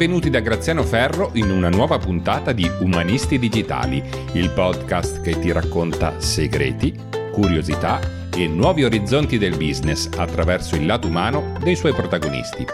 [0.00, 4.02] benvenuti da Graziano Ferro in una nuova puntata di Umanisti Digitali,
[4.32, 6.98] il podcast che ti racconta segreti,
[7.30, 8.00] curiosità
[8.34, 12.64] e nuovi orizzonti del business attraverso il lato umano dei suoi protagonisti.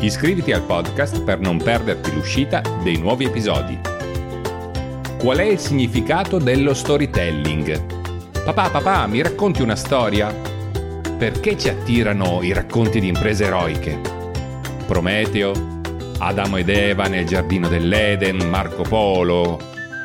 [0.00, 3.80] Iscriviti al podcast per non perderti l'uscita dei nuovi episodi.
[5.20, 8.42] Qual è il significato dello storytelling?
[8.44, 10.30] Papà, papà, mi racconti una storia?
[11.16, 13.98] Perché ci attirano i racconti di imprese eroiche?
[14.86, 15.71] Prometeo,
[16.24, 19.58] Adamo ed Eva nel giardino dell'Eden, Marco Polo,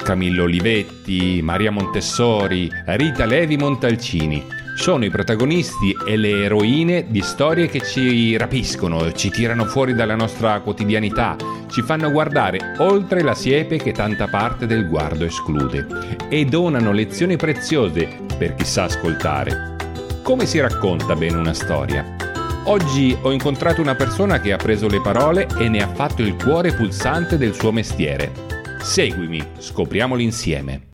[0.04, 4.44] Camillo Olivetti, Maria Montessori, Rita Levi Montalcini.
[4.76, 10.16] Sono i protagonisti e le eroine di storie che ci rapiscono, ci tirano fuori dalla
[10.16, 11.36] nostra quotidianità,
[11.70, 15.86] ci fanno guardare oltre la siepe che tanta parte del guardo esclude
[16.30, 19.76] e donano lezioni preziose per chi sa ascoltare.
[20.24, 22.27] Come si racconta bene una storia?
[22.70, 26.36] Oggi ho incontrato una persona che ha preso le parole e ne ha fatto il
[26.36, 28.34] cuore pulsante del suo mestiere.
[28.82, 30.90] Seguimi, scopriamoli insieme.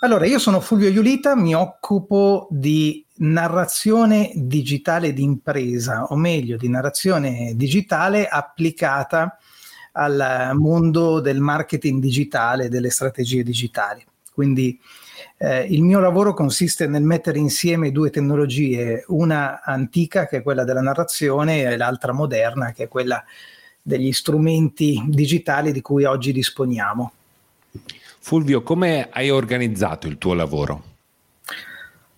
[0.00, 7.52] Allora, io sono Fulvio Iulita, mi occupo di narrazione digitale d'impresa, o meglio, di narrazione
[7.56, 9.36] digitale applicata
[9.92, 14.02] al mondo del marketing digitale, delle strategie digitali.
[14.36, 14.78] Quindi
[15.38, 20.62] eh, il mio lavoro consiste nel mettere insieme due tecnologie, una antica che è quella
[20.62, 23.24] della narrazione e l'altra moderna che è quella
[23.80, 27.12] degli strumenti digitali di cui oggi disponiamo.
[28.18, 30.82] Fulvio, come hai organizzato il tuo lavoro?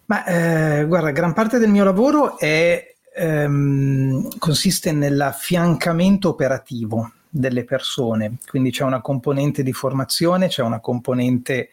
[0.06, 8.38] Ma eh, guarda, gran parte del mio lavoro è, ehm, consiste nell'affiancamento operativo delle persone,
[8.48, 11.68] quindi c'è una componente di formazione, c'è una componente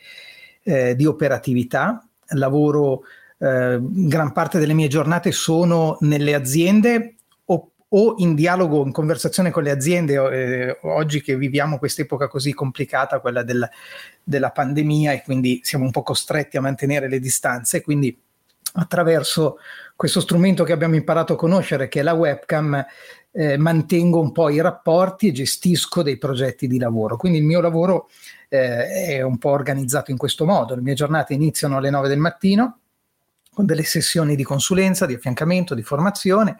[0.66, 3.04] eh, di operatività, lavoro
[3.38, 9.52] eh, gran parte delle mie giornate sono nelle aziende o, o in dialogo, in conversazione
[9.52, 13.70] con le aziende, eh, oggi che viviamo quest'epoca così complicata, quella del,
[14.24, 18.20] della pandemia e quindi siamo un po' costretti a mantenere le distanze, quindi
[18.78, 19.58] attraverso
[19.96, 22.86] questo strumento che abbiamo imparato a conoscere, che è la webcam,
[23.32, 27.16] eh, mantengo un po' i rapporti e gestisco dei progetti di lavoro.
[27.18, 28.10] Quindi il mio lavoro
[28.50, 30.76] eh, è un po' organizzato in questo modo.
[30.76, 32.80] Le mie giornate iniziano alle 9 del mattino
[33.54, 36.58] con delle sessioni di consulenza, di affiancamento, di formazione.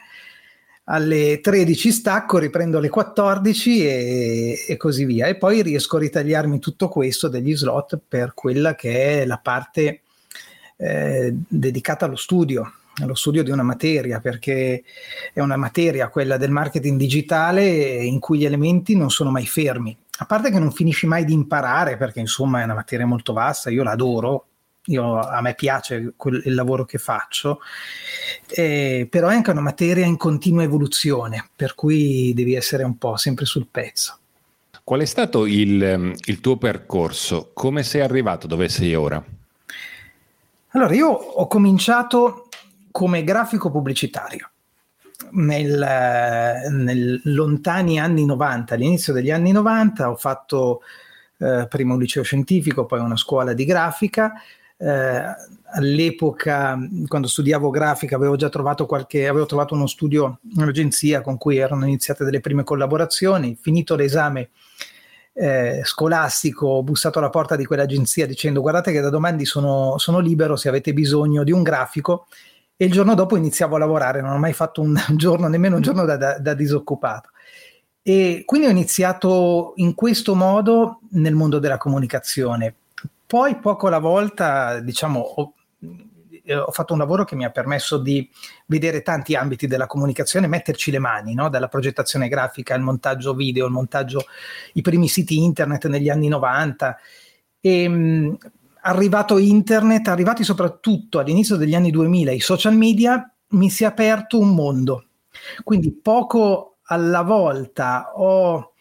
[0.86, 5.28] Alle 13 stacco, riprendo alle 14 e, e così via.
[5.28, 10.02] E poi riesco a ritagliarmi tutto questo degli slot per quella che è la parte
[10.78, 14.84] eh, dedicata allo studio, allo studio di una materia, perché
[15.34, 19.98] è una materia, quella del marketing digitale, in cui gli elementi non sono mai fermi
[20.18, 23.70] a parte che non finisci mai di imparare, perché insomma è una materia molto vasta,
[23.70, 24.46] io l'adoro,
[24.86, 27.60] io, a me piace quel, il lavoro che faccio,
[28.48, 33.18] eh, però è anche una materia in continua evoluzione, per cui devi essere un po'
[33.18, 34.20] sempre sul pezzo.
[34.84, 37.52] Qual è stato il, il tuo percorso?
[37.54, 39.24] Come sei arrivato dove sei ora?
[40.70, 42.50] Allora, io ho cominciato
[42.92, 44.52] come grafico pubblicitario
[45.32, 50.82] nel, nel, lontani anni 90, all'inizio degli anni 90, ho fatto
[51.38, 54.34] eh, prima un liceo scientifico, poi una scuola di grafica.
[54.78, 55.24] Eh,
[55.72, 56.78] all'epoca,
[57.08, 61.86] quando studiavo grafica, avevo già trovato qualche, avevo trovato uno studio, un'agenzia con cui erano
[61.86, 63.58] iniziate delle prime collaborazioni.
[63.60, 64.50] Finito l'esame
[65.34, 70.20] eh, scolastico, ho bussato alla porta di quell'agenzia dicendo: Guardate che da domani sono, sono
[70.20, 72.28] libero se avete bisogno di un grafico
[72.78, 75.82] e il giorno dopo iniziavo a lavorare, non ho mai fatto un giorno, nemmeno un
[75.82, 77.30] giorno da, da, da disoccupato.
[78.02, 82.76] E quindi ho iniziato in questo modo nel mondo della comunicazione.
[83.26, 85.54] Poi poco alla volta, diciamo, ho,
[86.44, 88.30] eh, ho, fatto un lavoro che mi ha permesso di
[88.68, 91.50] vedere tanti ambiti della comunicazione, metterci le mani, no?
[91.50, 94.26] dalla progettazione grafica, il montaggio video, il montaggio,
[94.74, 96.98] i primi siti internet negli anni 90.
[97.60, 98.38] E,
[98.86, 104.40] arrivato internet, arrivati soprattutto all'inizio degli anni 2000 i social media, mi si è aperto
[104.40, 105.06] un mondo.
[105.64, 108.74] Quindi poco alla volta ho,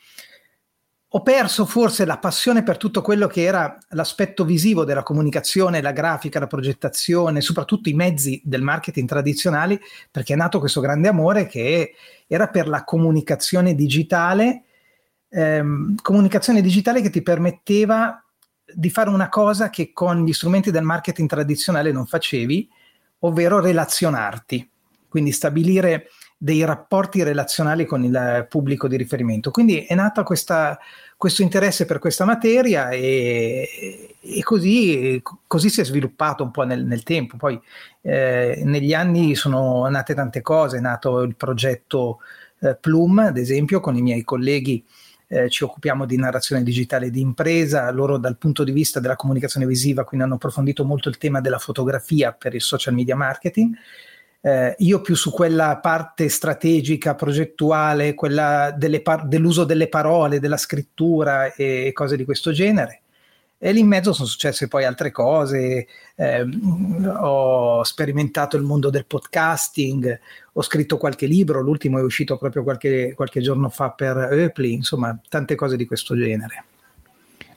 [1.09, 5.93] ho perso forse la passione per tutto quello che era l'aspetto visivo della comunicazione, la
[5.93, 9.81] grafica, la progettazione, soprattutto i mezzi del marketing tradizionali,
[10.11, 11.95] perché è nato questo grande amore che
[12.27, 14.65] era per la comunicazione digitale,
[15.31, 18.24] ehm, comunicazione digitale che ti permetteva
[18.73, 22.69] di fare una cosa che con gli strumenti del marketing tradizionale non facevi,
[23.21, 24.69] ovvero relazionarti,
[25.09, 29.51] quindi stabilire dei rapporti relazionali con il pubblico di riferimento.
[29.51, 30.79] Quindi è nato questa,
[31.17, 36.85] questo interesse per questa materia e, e così, così, si è sviluppato un po' nel,
[36.85, 37.39] nel tempo.
[37.39, 37.59] Poi
[38.03, 42.19] eh, negli anni sono nate tante cose, è nato il progetto
[42.61, 44.85] eh, Plum, ad esempio, con i miei colleghi
[45.29, 49.67] eh, ci occupiamo di narrazione digitale di impresa, loro dal punto di vista della comunicazione
[49.67, 53.75] visiva, quindi hanno approfondito molto il tema della fotografia per il social media marketing.
[54.41, 61.55] Eh, io più su quella parte strategica, progettuale, quella par- dell'uso delle parole, della scrittura
[61.55, 63.04] e cose di questo genere.
[63.65, 66.47] E lì in mezzo sono successe poi altre cose, eh,
[67.17, 70.21] ho sperimentato il mondo del podcasting,
[70.53, 75.19] ho scritto qualche libro, l'ultimo è uscito proprio qualche, qualche giorno fa per Eupli, insomma
[75.31, 76.65] tante cose di questo genere.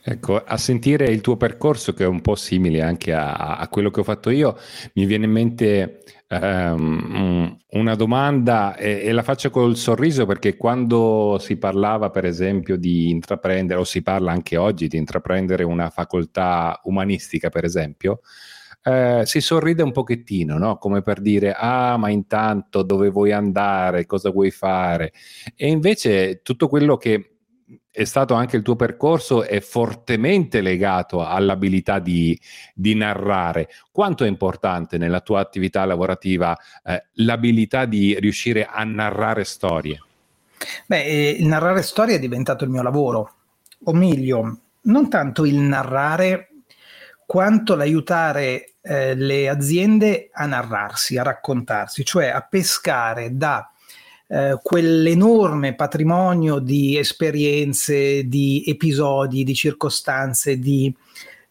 [0.10, 3.92] Ecco, a sentire il tuo percorso, che è un po' simile anche a, a quello
[3.92, 4.58] che ho fatto io,
[4.94, 11.36] mi viene in mente um, una domanda e, e, la faccio col sorriso perché quando
[11.42, 16.80] si parlava, per esempio, di intraprendere, o si parla anche oggi di intraprendere una facoltà
[16.86, 18.22] umanistica, per esempio,
[18.84, 20.78] eh, si sorride un pochettino, no?
[20.78, 25.12] come per dire, ah, ma intanto dove vuoi andare, cosa vuoi fare?
[25.54, 27.37] E invece tutto quello che
[27.98, 32.40] è stato anche il tuo percorso è fortemente legato all'abilità di,
[32.76, 33.70] di narrare.
[33.92, 40.00] Quanto è importante nella tua attività lavorativa eh, l'abilità di riuscire a narrare storie?
[40.86, 43.34] Beh, eh, il narrare storie è diventato il mio lavoro,
[43.86, 46.50] o meglio, non tanto il narrare
[47.26, 53.72] quanto l'aiutare eh, le aziende a narrarsi, a raccontarsi, cioè a pescare da
[54.28, 60.94] eh, quell'enorme patrimonio di esperienze, di episodi, di circostanze, di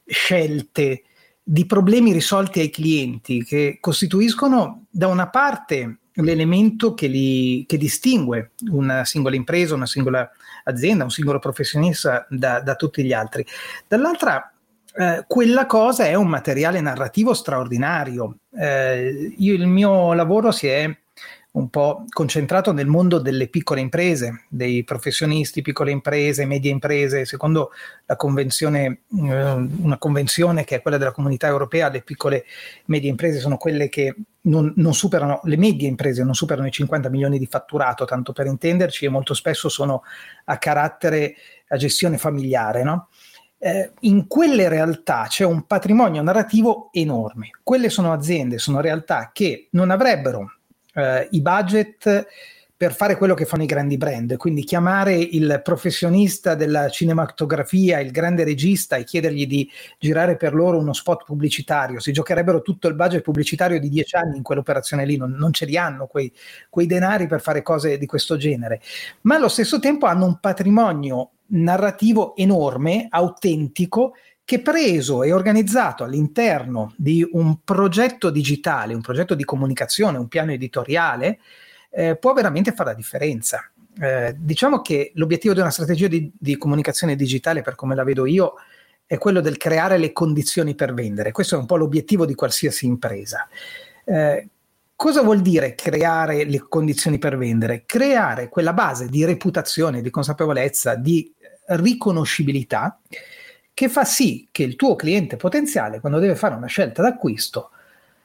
[0.04, 1.02] scelte,
[1.42, 8.52] di problemi risolti ai clienti che costituiscono da una parte l'elemento che, li, che distingue
[8.70, 10.28] una singola impresa, una singola
[10.64, 13.44] azienda, un singolo professionista da, da tutti gli altri.
[13.86, 14.50] Dall'altra
[14.98, 18.38] eh, quella cosa è un materiale narrativo straordinario.
[18.58, 20.96] Eh, io, il mio lavoro si è
[21.56, 27.70] un po' concentrato nel mondo delle piccole imprese, dei professionisti, piccole imprese, medie imprese, secondo
[28.04, 32.44] la convenzione, eh, una convenzione che è quella della comunità europea, le piccole e
[32.86, 37.08] medie imprese sono quelle che non, non, superano, le medie imprese non superano i 50
[37.08, 40.02] milioni di fatturato, tanto per intenderci, e molto spesso sono
[40.44, 41.36] a carattere,
[41.68, 43.08] a gestione familiare, no?
[43.58, 47.48] Eh, in quelle realtà c'è un patrimonio narrativo enorme.
[47.62, 50.55] Quelle sono aziende, sono realtà che non avrebbero
[50.96, 52.26] eh, i budget
[52.76, 58.10] per fare quello che fanno i grandi brand, quindi chiamare il professionista della cinematografia, il
[58.10, 62.94] grande regista e chiedergli di girare per loro uno spot pubblicitario, si giocherebbero tutto il
[62.94, 66.30] budget pubblicitario di dieci anni in quell'operazione lì, non, non ce li hanno quei,
[66.68, 68.82] quei denari per fare cose di questo genere,
[69.22, 74.14] ma allo stesso tempo hanno un patrimonio narrativo enorme, autentico,
[74.46, 80.52] che preso e organizzato all'interno di un progetto digitale, un progetto di comunicazione, un piano
[80.52, 81.40] editoriale,
[81.90, 83.68] eh, può veramente fare la differenza.
[83.98, 88.24] Eh, diciamo che l'obiettivo di una strategia di, di, comunicazione digitale, per come la vedo
[88.24, 88.54] io,
[89.04, 91.32] è quello del creare le condizioni per vendere.
[91.32, 93.48] Questo è un po' l'obiettivo di qualsiasi impresa.
[94.04, 94.48] Eh,
[94.94, 97.82] cosa vuol dire creare le condizioni per vendere?
[97.84, 101.34] Creare quella base di reputazione, di consapevolezza, di
[101.66, 103.00] riconoscibilità
[103.76, 107.72] che fa sì che il tuo cliente potenziale, quando deve fare una scelta d'acquisto,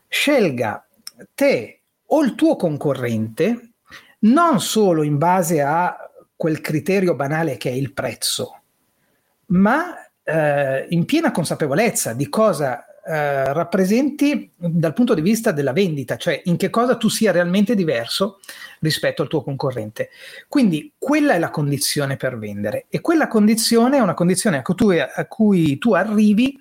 [0.08, 0.88] scelga
[1.36, 3.72] te o il tuo concorrente
[4.20, 8.62] non solo in base a quel criterio banale che è il prezzo,
[9.48, 16.16] ma eh, in piena consapevolezza di cosa eh, rappresenti dal punto di vista della vendita,
[16.16, 18.40] cioè in che cosa tu sia realmente diverso
[18.80, 20.12] rispetto al tuo concorrente.
[20.48, 24.98] Quindi quella è la condizione per vendere e quella condizione è una condizione a cui,
[24.98, 26.58] a cui tu arrivi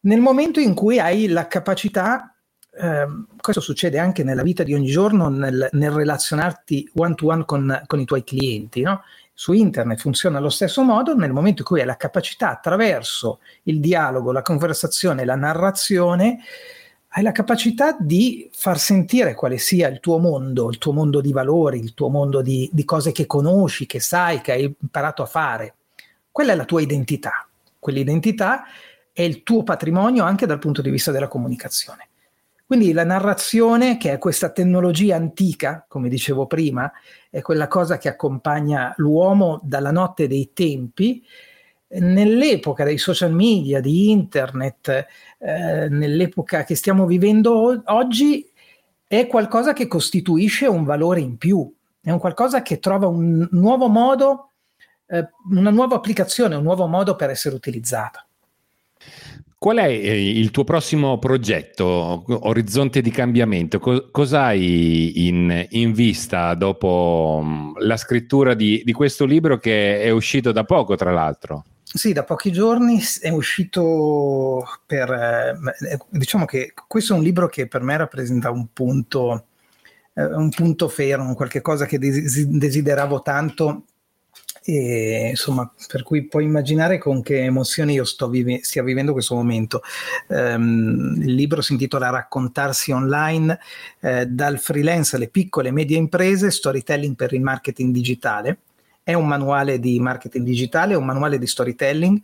[0.00, 2.34] nel momento in cui hai la capacità
[2.78, 3.06] eh,
[3.40, 7.82] questo succede anche nella vita di ogni giorno nel, nel relazionarti one to one con,
[7.86, 9.02] con i tuoi clienti, no?
[9.40, 13.80] Su internet funziona allo stesso modo nel momento in cui hai la capacità attraverso il
[13.80, 16.40] dialogo, la conversazione, la narrazione,
[17.08, 21.32] hai la capacità di far sentire quale sia il tuo mondo, il tuo mondo di
[21.32, 25.26] valori, il tuo mondo di, di cose che conosci, che sai, che hai imparato a
[25.26, 25.74] fare.
[26.30, 27.48] Quella è la tua identità.
[27.78, 28.64] Quell'identità
[29.10, 32.09] è il tuo patrimonio anche dal punto di vista della comunicazione.
[32.70, 36.88] Quindi la narrazione, che è questa tecnologia antica, come dicevo prima,
[37.28, 41.20] è quella cosa che accompagna l'uomo dalla notte dei tempi,
[41.88, 44.88] nell'epoca dei social media, di internet,
[45.38, 48.48] eh, nell'epoca che stiamo vivendo o- oggi,
[49.04, 51.68] è qualcosa che costituisce un valore in più,
[52.00, 54.50] è un qualcosa che trova un nuovo modo,
[55.06, 58.24] eh, una nuova applicazione, un nuovo modo per essere utilizzata.
[59.60, 63.78] Qual è eh, il tuo prossimo progetto, orizzonte di cambiamento?
[63.78, 70.50] Cos'hai in, in vista dopo mm, la scrittura di, di questo libro che è uscito
[70.50, 71.64] da poco, tra l'altro?
[71.82, 75.10] Sì, da pochi giorni è uscito per...
[75.10, 79.44] Eh, diciamo che questo è un libro che per me rappresenta un punto,
[80.14, 83.84] eh, un punto fermo, qualche cosa che desideravo tanto
[84.62, 89.82] e, insomma, per cui puoi immaginare con che emozioni io vive- stia vivendo questo momento.
[90.28, 93.58] Um, il libro si intitola Raccontarsi online
[94.00, 98.58] eh, dal freelance alle piccole e medie imprese, storytelling per il marketing digitale.
[99.02, 102.20] È un manuale di marketing digitale, è un manuale di storytelling,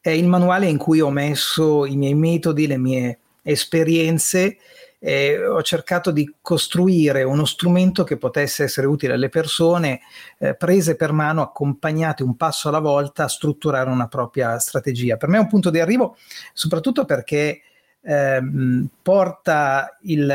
[0.00, 4.56] è il manuale in cui ho messo i miei metodi, le mie esperienze
[4.98, 10.00] eh, ho cercato di costruire uno strumento che potesse essere utile alle persone,
[10.38, 15.16] eh, prese per mano, accompagnate un passo alla volta a strutturare una propria strategia.
[15.16, 16.16] Per me è un punto di arrivo,
[16.52, 17.60] soprattutto perché
[18.02, 18.40] eh,
[19.02, 20.32] porta il,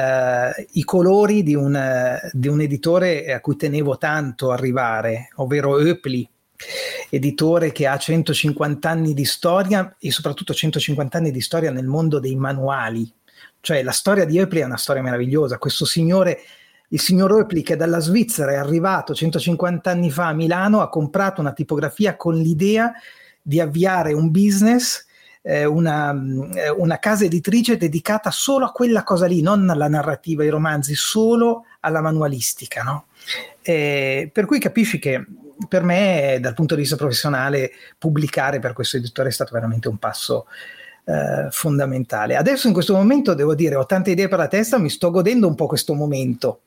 [0.74, 6.28] i colori di un, di un, editore a cui tenevo tanto arrivare, ovvero Eupli,
[7.10, 12.20] editore che ha 150 anni di storia e soprattutto 150 anni di storia nel mondo
[12.20, 13.12] dei manuali
[13.62, 15.58] cioè la storia di Eupli è una storia meravigliosa.
[15.58, 16.40] Questo signore,
[16.90, 21.40] il signor Eupli che dalla Svizzera è arrivato 150 anni fa a Milano, ha comprato
[21.40, 22.92] una tipografia con l'idea
[23.42, 25.06] di avviare un business,
[25.44, 26.12] eh, una,
[26.54, 30.96] eh, una, casa editrice dedicata solo a quella cosa lì, non alla narrativa, ai romanzi,
[30.96, 32.84] solo alla manualistica.
[32.84, 33.06] No?
[33.62, 35.26] Eh, per cui capisci che
[35.68, 39.98] per me, dal punto di vista professionale, pubblicare per questo editore è stato veramente un
[39.98, 40.48] passo
[41.04, 42.36] eh, fondamentale.
[42.36, 45.48] Adesso in questo momento devo dire, ho tante idee per la testa, mi sto godendo
[45.48, 46.62] un po' questo momento.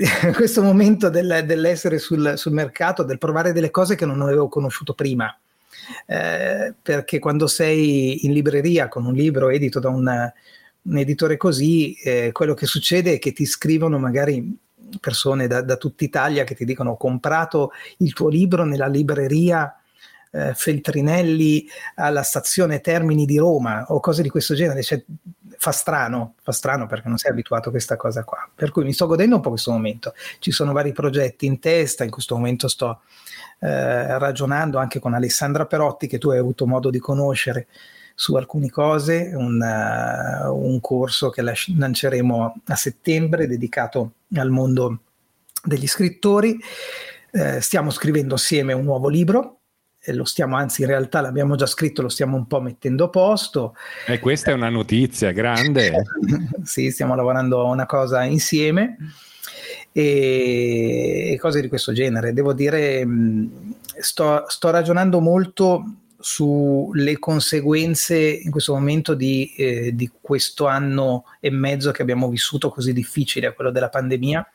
[0.34, 4.94] questo momento del, dell'essere sul, sul, mercato, del provare delle cose che non avevo conosciuto
[4.94, 5.34] prima.
[6.06, 10.32] Eh, perché quando sei in libreria con un libro edito da un,
[10.82, 14.56] un editore così, eh, quello che succede è che ti scrivono magari
[14.98, 19.79] persone da, da tutta Italia che ti dicono ho comprato il tuo libro nella libreria
[20.30, 24.82] eh, Feltrinelli alla stazione Termini di Roma o cose di questo genere.
[24.82, 25.02] Cioè,
[25.56, 28.48] fa strano, fa strano perché non sei abituato a questa cosa qua.
[28.54, 30.14] Per cui mi sto godendo un po' questo momento.
[30.38, 33.02] Ci sono vari progetti in testa, in questo momento sto
[33.58, 37.66] eh, ragionando anche con Alessandra Perotti che tu hai avuto modo di conoscere
[38.14, 45.00] su alcune cose, un, uh, un corso che lanceremo a settembre dedicato al mondo
[45.64, 46.58] degli scrittori.
[47.30, 49.59] Eh, stiamo scrivendo assieme un nuovo libro
[50.06, 53.76] lo stiamo, anzi in realtà l'abbiamo già scritto, lo stiamo un po' mettendo a posto.
[54.06, 56.02] E questa è una notizia grande.
[56.64, 58.96] sì, stiamo lavorando a una cosa insieme
[59.92, 62.32] e, cose di questo genere.
[62.32, 63.06] Devo dire,
[63.98, 65.84] sto, sto ragionando molto
[66.18, 72.68] sulle conseguenze in questo momento di, eh, di, questo anno e mezzo che abbiamo vissuto
[72.68, 74.46] così difficile, quello della pandemia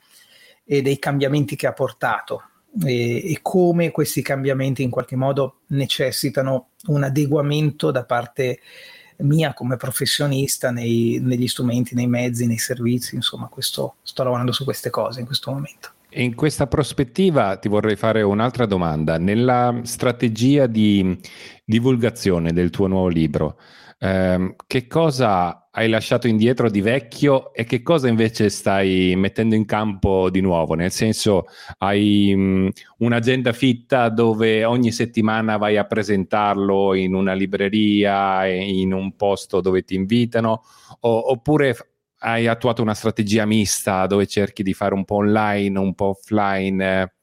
[0.64, 2.50] e dei cambiamenti che ha portato
[2.84, 8.60] e, e, come questi cambiamenti in qualche modo necessitano un adeguamento da parte
[9.18, 14.64] mia come professionista nei, negli strumenti, nei mezzi, nei servizi, insomma, questo, sto lavorando su
[14.64, 15.90] queste cose in questo momento.
[16.18, 19.18] In questa prospettiva ti vorrei fare un'altra domanda.
[19.18, 21.18] Nella strategia di
[21.64, 23.60] divulgazione del tuo nuovo libro,
[24.00, 29.66] ehm, che cosa hai lasciato indietro di vecchio e che cosa invece stai mettendo in
[29.66, 30.74] campo di nuovo?
[30.74, 31.48] Nel senso,
[31.80, 39.18] hai mh, un'agenda fitta dove ogni settimana vai a presentarlo in una libreria, in un
[39.18, 40.64] posto dove ti invitano,
[41.02, 41.76] o, oppure
[42.20, 47.14] hai attuato una strategia mista dove cerchi di fare un po' online, un po' offline?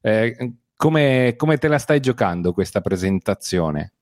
[0.00, 3.92] Eh, come, come te la stai giocando questa presentazione?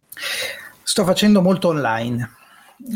[0.84, 2.44] Sto facendo molto online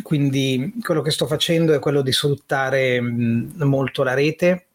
[0.02, 4.66] quindi quello che sto facendo è quello di sfruttare molto la rete,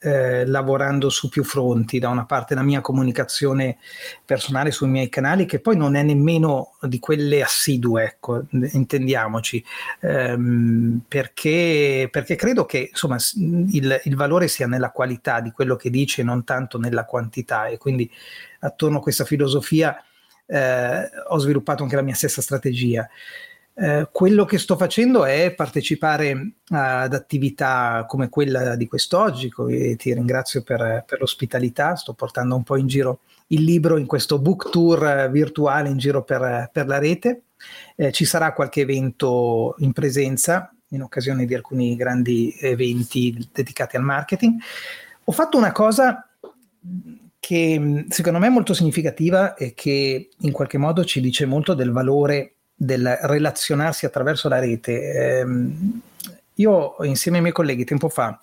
[0.00, 3.78] eh, lavorando su più fronti, da una parte la mia comunicazione
[4.24, 9.64] personale sui miei canali, che poi non è nemmeno di quelle assidue, ecco, intendiamoci,
[10.00, 15.90] ehm, perché, perché, credo che insomma, il, il, valore sia nella qualità di quello che
[15.90, 18.08] dice, non tanto nella quantità, e quindi
[18.60, 20.00] attorno a questa filosofia
[20.46, 23.08] eh, ho sviluppato anche la mia stessa strategia.
[23.80, 29.52] Eh, quello che sto facendo è partecipare ad attività come quella di quest'oggi,
[29.96, 34.40] ti ringrazio per, per, l'ospitalità, sto portando un po' in giro il libro in questo
[34.40, 37.42] book tour virtuale in giro per, per la rete.
[37.94, 44.02] Eh, ci sarà qualche evento in presenza in occasione di alcuni grandi eventi dedicati al
[44.02, 44.60] marketing.
[45.24, 46.28] Ho fatto una cosa
[47.38, 51.92] che secondo me è molto significativa e che in qualche modo ci dice molto del
[51.92, 54.92] valore del relazionarsi attraverso la rete.
[54.92, 55.46] Eh,
[56.54, 58.38] io insieme ai miei colleghi tempo fa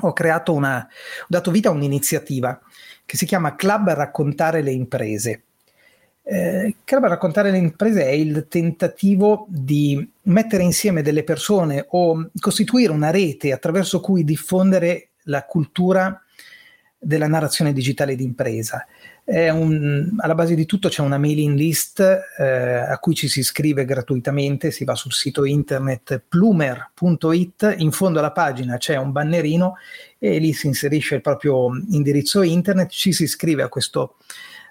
[0.00, 0.78] ho creato una,
[1.22, 2.60] ho dato vita a un'iniziativa
[3.06, 5.42] che si chiama Club Raccontare le imprese.
[6.22, 12.92] Eh, Club Raccontare le imprese è il tentativo di mettere insieme delle persone o costituire
[12.92, 16.23] una rete attraverso cui diffondere la cultura
[17.04, 18.86] della narrazione digitale d'impresa.
[19.26, 22.00] Un, alla base di tutto c'è una mailing list
[22.38, 28.18] eh, a cui ci si iscrive gratuitamente, si va sul sito internet plumer.it, in fondo
[28.18, 29.76] alla pagina c'è un bannerino
[30.18, 34.16] e lì si inserisce il proprio indirizzo internet, ci si iscrive a questo,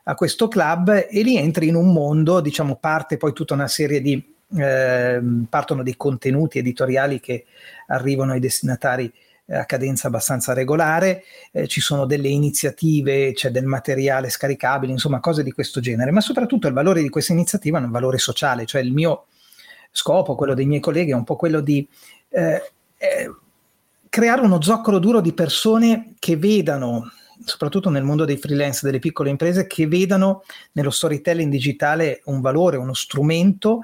[0.03, 4.01] a questo club e lì entri in un mondo, diciamo parte poi tutta una serie
[4.01, 4.23] di,
[4.55, 7.45] eh, partono dei contenuti editoriali che
[7.87, 9.11] arrivano ai destinatari
[9.47, 15.43] a cadenza abbastanza regolare, eh, ci sono delle iniziative, c'è del materiale scaricabile, insomma cose
[15.43, 18.81] di questo genere, ma soprattutto il valore di questa iniziativa è un valore sociale, cioè
[18.81, 19.25] il mio
[19.91, 21.87] scopo, quello dei miei colleghi, è un po' quello di
[22.29, 23.35] eh, eh,
[24.09, 27.11] creare uno zoccolo duro di persone che vedano
[27.45, 32.77] soprattutto nel mondo dei freelance, delle piccole imprese, che vedano nello storytelling digitale un valore,
[32.77, 33.81] uno strumento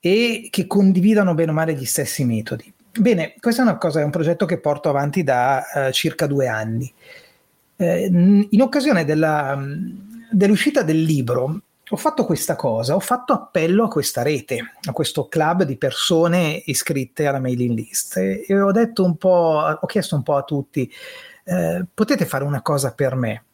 [0.00, 2.72] e che condividano bene o male gli stessi metodi.
[2.92, 6.48] Bene, questo è una cosa, è un progetto che porto avanti da uh, circa due
[6.48, 6.92] anni.
[7.76, 9.56] Eh, in occasione della,
[10.30, 15.28] dell'uscita del libro ho fatto questa cosa, ho fatto appello a questa rete, a questo
[15.28, 20.22] club di persone iscritte alla mailing list e ho detto un po', ho chiesto un
[20.22, 20.90] po' a tutti,
[21.44, 23.44] eh, potete fare una cosa per me?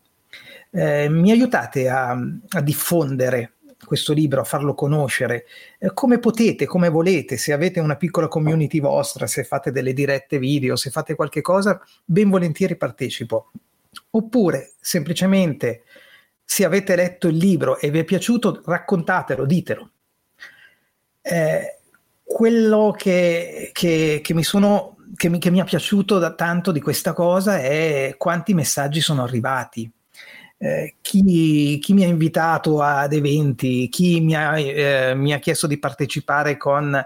[0.70, 3.53] Eh, mi aiutate a, a diffondere
[3.84, 5.46] questo libro, a farlo conoscere,
[5.78, 10.38] eh, come potete, come volete, se avete una piccola community vostra, se fate delle dirette
[10.38, 13.50] video, se fate qualche cosa, ben volentieri partecipo.
[14.10, 15.84] Oppure semplicemente
[16.44, 19.90] se avete letto il libro e vi è piaciuto, raccontatelo, ditelo.
[21.22, 21.78] Eh,
[22.22, 26.80] quello che, che, che, mi sono, che, mi, che mi è piaciuto da tanto di
[26.80, 29.90] questa cosa è quanti messaggi sono arrivati
[30.58, 35.66] eh, chi, chi, mi ha invitato ad eventi, chi mi ha, eh, mi ha chiesto
[35.66, 37.04] di partecipare con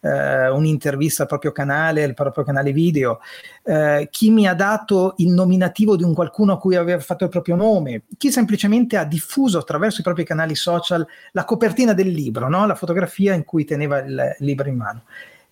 [0.00, 3.20] eh, un'intervista al proprio canale, al proprio canale video,
[3.64, 7.30] eh, chi mi ha dato il nominativo di un qualcuno a cui aveva fatto il
[7.30, 12.48] proprio nome, chi semplicemente ha diffuso attraverso i propri canali social la copertina del libro,
[12.48, 12.66] no?
[12.66, 15.02] la fotografia in cui teneva il libro in mano.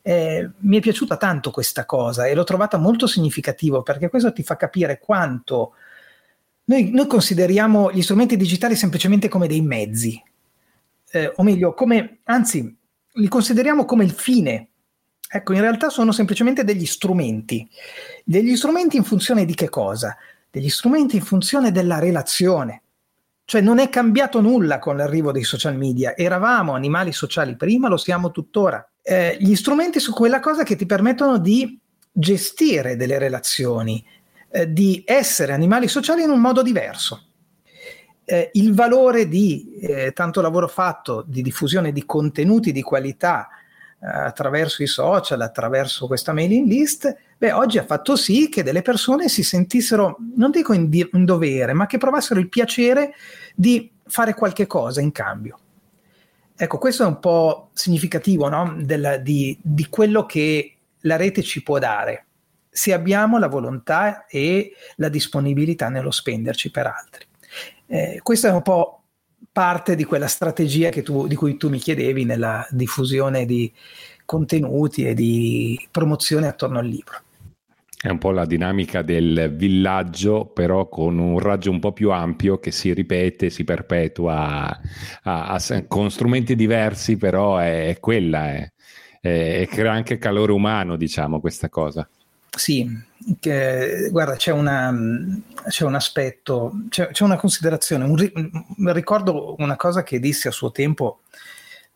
[0.00, 4.42] Eh, mi è piaciuta tanto questa cosa e l'ho trovata molto significativo perché questo ti
[4.42, 5.72] fa capire quanto
[6.68, 10.22] noi, noi consideriamo gli strumenti digitali semplicemente come dei mezzi,
[11.10, 12.76] eh, o meglio, come, anzi,
[13.12, 14.68] li consideriamo come il fine.
[15.30, 17.66] Ecco, in realtà sono semplicemente degli strumenti.
[18.22, 20.16] Degli strumenti in funzione di che cosa?
[20.50, 22.82] Degli strumenti in funzione della relazione.
[23.44, 26.14] Cioè non è cambiato nulla con l'arrivo dei social media.
[26.14, 28.86] Eravamo animali sociali prima, lo siamo tuttora.
[29.00, 31.78] Eh, gli strumenti su quella cosa che ti permettono di
[32.12, 34.04] gestire delle relazioni,
[34.50, 37.24] eh, di essere animali sociali in un modo diverso.
[38.24, 43.48] Eh, il valore di eh, tanto lavoro fatto di diffusione di contenuti di qualità
[44.00, 48.82] eh, attraverso i social, attraverso questa mailing list, beh, oggi ha fatto sì che delle
[48.82, 53.14] persone si sentissero, non dico in, di- in dovere, ma che provassero il piacere
[53.54, 55.58] di fare qualche cosa in cambio.
[56.54, 58.76] Ecco, questo è un po' significativo no?
[58.78, 62.27] Del, di, di quello che la rete ci può dare
[62.78, 67.24] se abbiamo la volontà e la disponibilità nello spenderci per altri.
[67.86, 69.02] Eh, questa è un po'
[69.50, 73.72] parte di quella strategia tu, di cui tu mi chiedevi nella diffusione di
[74.24, 77.16] contenuti e di promozione attorno al libro.
[78.00, 82.60] È un po' la dinamica del villaggio, però con un raggio un po' più ampio
[82.60, 84.68] che si ripete, si perpetua
[85.22, 88.70] a, a, con strumenti diversi, però è, è quella, è,
[89.20, 92.08] è, crea anche calore umano, diciamo, questa cosa.
[92.58, 92.90] Sì,
[93.38, 94.92] che, guarda, c'è, una,
[95.68, 98.04] c'è, un aspetto, c'è, c'è una considerazione.
[98.04, 101.20] Un, ricordo una cosa che dissi a suo tempo,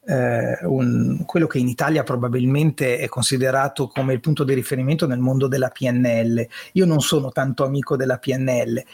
[0.07, 5.19] eh, un, quello che in Italia probabilmente è considerato come il punto di riferimento nel
[5.19, 6.47] mondo della PNL.
[6.75, 8.85] Io non sono tanto amico della PNL,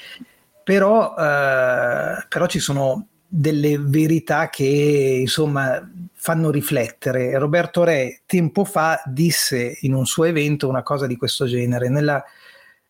[0.65, 4.65] però, eh, però ci sono delle verità che
[5.21, 7.39] insomma fanno riflettere.
[7.39, 11.91] Roberto Re tempo fa disse in un suo evento una cosa di questo genere.
[11.91, 12.25] Nella,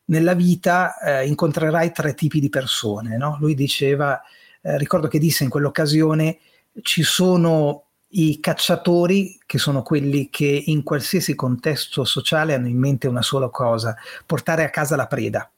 [0.06, 3.16] nella vita eh, incontrerai tre tipi di persone.
[3.16, 3.36] No?
[3.40, 4.22] Lui diceva,
[4.62, 6.38] eh, ricordo che disse in quell'occasione,
[6.82, 13.08] ci sono i cacciatori, che sono quelli che in qualsiasi contesto sociale hanno in mente
[13.08, 15.50] una sola cosa, portare a casa la preda,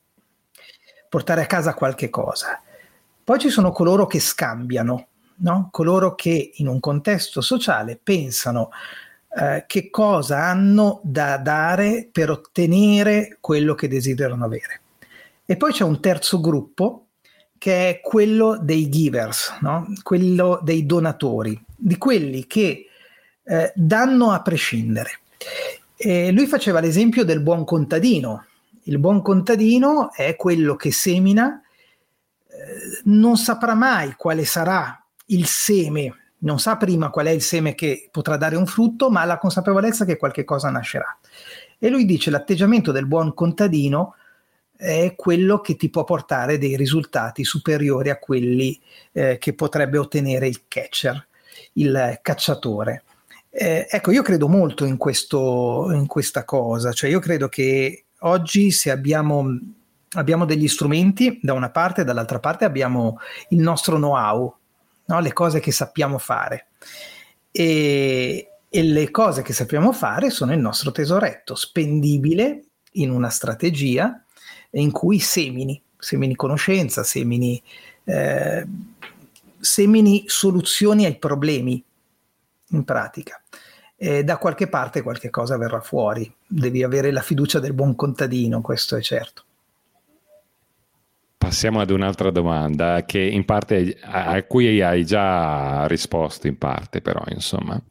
[1.08, 2.60] portare a casa qualche cosa
[3.30, 5.68] poi ci sono coloro che scambiano, no?
[5.70, 8.70] coloro che in un contesto sociale pensano
[9.38, 14.80] eh, che cosa hanno da dare per ottenere quello che desiderano avere.
[15.44, 17.06] E poi c'è un terzo gruppo
[17.56, 19.86] che è quello dei givers, no?
[20.02, 22.86] quello dei donatori, di quelli che
[23.44, 25.20] eh, danno a prescindere.
[25.96, 28.46] E lui faceva l'esempio del buon contadino.
[28.86, 31.62] Il buon contadino è quello che semina,
[33.04, 38.08] non saprà mai quale sarà il seme, non sa prima qual è il seme che
[38.10, 41.18] potrà dare un frutto, ma ha la consapevolezza che qualche cosa nascerà.
[41.78, 44.14] E lui dice l'atteggiamento del buon contadino
[44.76, 48.80] è quello che ti può portare dei risultati superiori a quelli
[49.12, 51.26] eh, che potrebbe ottenere il catcher,
[51.74, 53.02] il cacciatore.
[53.50, 58.70] Eh, ecco, io credo molto in, questo, in questa cosa, cioè io credo che oggi
[58.70, 59.58] se abbiamo,
[60.16, 63.18] abbiamo degli strumenti da una parte e dall'altra parte abbiamo
[63.50, 64.54] il nostro know-how,
[65.06, 65.20] no?
[65.20, 66.68] le cose che sappiamo fare.
[67.52, 74.24] E, e le cose che sappiamo fare sono il nostro tesoretto, spendibile in una strategia
[74.72, 77.60] in cui semini, semini conoscenza, semini,
[78.04, 78.66] eh,
[79.58, 81.82] semini soluzioni ai problemi
[82.68, 83.40] in pratica.
[83.96, 88.60] E da qualche parte qualche cosa verrà fuori, devi avere la fiducia del buon contadino,
[88.60, 89.44] questo è certo.
[91.40, 97.22] Passiamo ad un'altra domanda che in parte, a cui hai già risposto in parte, però
[97.28, 97.82] insomma.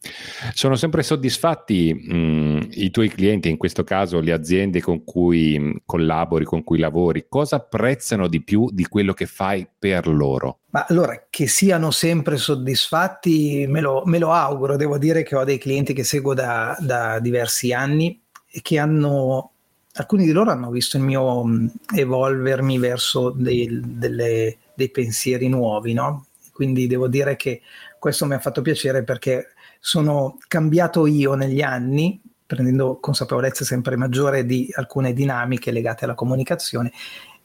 [0.53, 6.45] Sono sempre soddisfatti mh, i tuoi clienti, in questo caso le aziende con cui collabori,
[6.45, 10.59] con cui lavori, cosa apprezzano di più di quello che fai per loro?
[10.69, 14.75] Ma allora, che siano sempre soddisfatti, me lo, me lo auguro.
[14.75, 19.53] Devo dire che ho dei clienti che seguo da, da diversi anni e che hanno
[19.99, 25.93] alcuni di loro hanno visto il mio mm, evolvermi verso dei, delle, dei pensieri nuovi,
[25.93, 26.25] no?
[26.53, 27.61] Quindi devo dire che
[27.99, 34.45] questo mi ha fatto piacere perché sono cambiato io negli anni, prendendo consapevolezza sempre maggiore
[34.45, 36.91] di alcune dinamiche legate alla comunicazione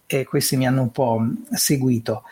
[0.07, 2.23] e questi mi hanno un po' mm, seguito.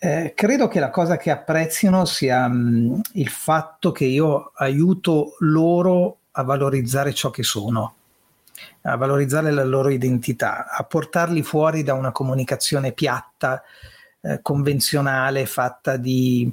[0.00, 5.34] Eh, credo che la cosa che apprezzino sia mh, mm, il fatto che io aiuto
[5.40, 7.94] loro a valorizzare ciò che sono
[8.82, 13.62] a valorizzare la loro identità, a portarli fuori da una comunicazione piatta,
[14.20, 16.52] eh, convenzionale, fatta di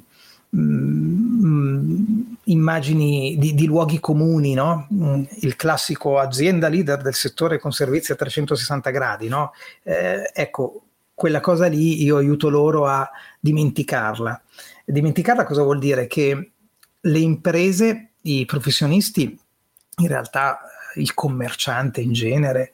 [0.56, 4.86] mm, immagini di, di, luoghi comuni, no?
[4.92, 9.28] Mm, il classico azienda leader del settore con servizi a 360 gradi.
[9.28, 9.52] No?
[9.82, 10.82] Eh, ecco,
[11.14, 13.08] quella cosa lì io aiuto loro a
[13.40, 14.40] dimenticarla.
[14.84, 16.06] Dimenticarla cosa vuol dire?
[16.06, 16.50] Che
[17.00, 19.38] le imprese, i professionisti,
[19.98, 20.60] in realtà
[20.96, 22.72] il commerciante in genere,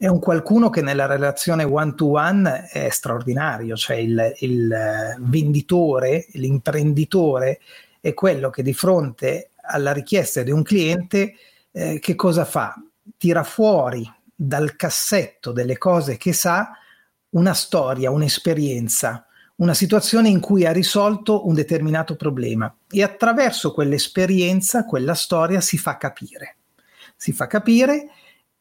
[0.00, 6.26] è un qualcuno che nella relazione one to one è straordinario, cioè il, il venditore,
[6.32, 7.60] l'imprenditore
[8.00, 11.34] è quello che di fronte alla richiesta di un cliente
[11.70, 12.74] eh, che cosa fa?
[13.18, 16.70] Tira fuori dal cassetto delle cose che sa
[17.30, 24.86] una storia, un'esperienza, una situazione in cui ha risolto un determinato problema e attraverso quell'esperienza,
[24.86, 26.54] quella storia si fa capire
[27.20, 28.08] si fa capire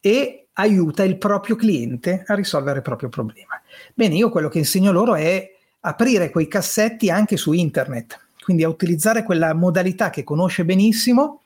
[0.01, 3.61] e aiuta il proprio cliente a risolvere il proprio problema.
[3.93, 8.67] Bene, io quello che insegno loro è aprire quei cassetti anche su internet, quindi a
[8.67, 11.43] utilizzare quella modalità che conosce benissimo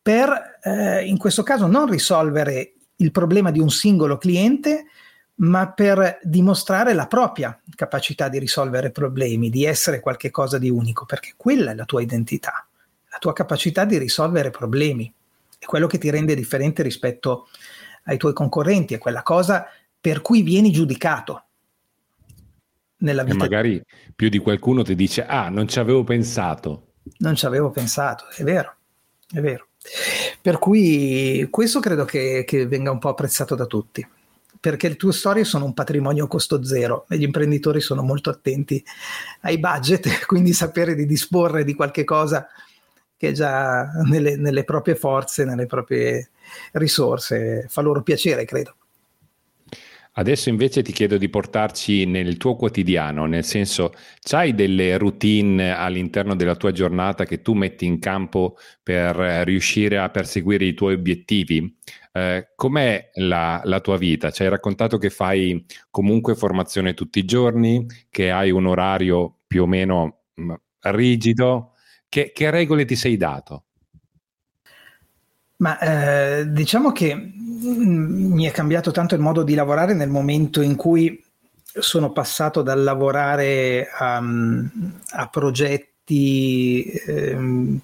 [0.00, 4.86] per, eh, in questo caso, non risolvere il problema di un singolo cliente,
[5.38, 11.32] ma per dimostrare la propria capacità di risolvere problemi, di essere qualcosa di unico, perché
[11.36, 12.64] quella è la tua identità,
[13.10, 15.12] la tua capacità di risolvere problemi
[15.66, 17.48] quello che ti rende differente rispetto
[18.04, 19.66] ai tuoi concorrenti, è quella cosa
[20.00, 21.44] per cui vieni giudicato
[22.98, 23.34] nella vita.
[23.34, 23.82] E magari
[24.14, 26.92] più di qualcuno ti dice, ah, non ci avevo pensato.
[27.18, 28.76] Non ci avevo pensato, è vero,
[29.30, 29.68] è vero.
[30.40, 34.06] Per cui questo credo che, che venga un po' apprezzato da tutti
[34.58, 38.30] perché le tue storie sono un patrimonio a costo zero e gli imprenditori sono molto
[38.30, 38.82] attenti
[39.42, 42.48] ai budget, quindi sapere di disporre di qualche cosa
[43.16, 46.30] che è già nelle, nelle proprie forze, nelle proprie
[46.72, 48.76] risorse, fa loro piacere, credo.
[50.18, 56.34] Adesso invece ti chiedo di portarci nel tuo quotidiano, nel senso, c'hai delle routine all'interno
[56.34, 61.78] della tua giornata che tu metti in campo per riuscire a perseguire i tuoi obiettivi?
[62.12, 64.30] Eh, com'è la, la, tua vita?
[64.30, 69.64] Ci hai raccontato che fai comunque formazione tutti i giorni, che hai un orario più
[69.64, 71.72] o meno mh, rigido.
[72.08, 73.64] Che, che regole ti sei dato?
[75.58, 80.60] Ma eh, diciamo che mm, mi è cambiato tanto il modo di lavorare nel momento
[80.60, 81.22] in cui
[81.62, 87.80] sono passato dal lavorare a, a progetti ehm,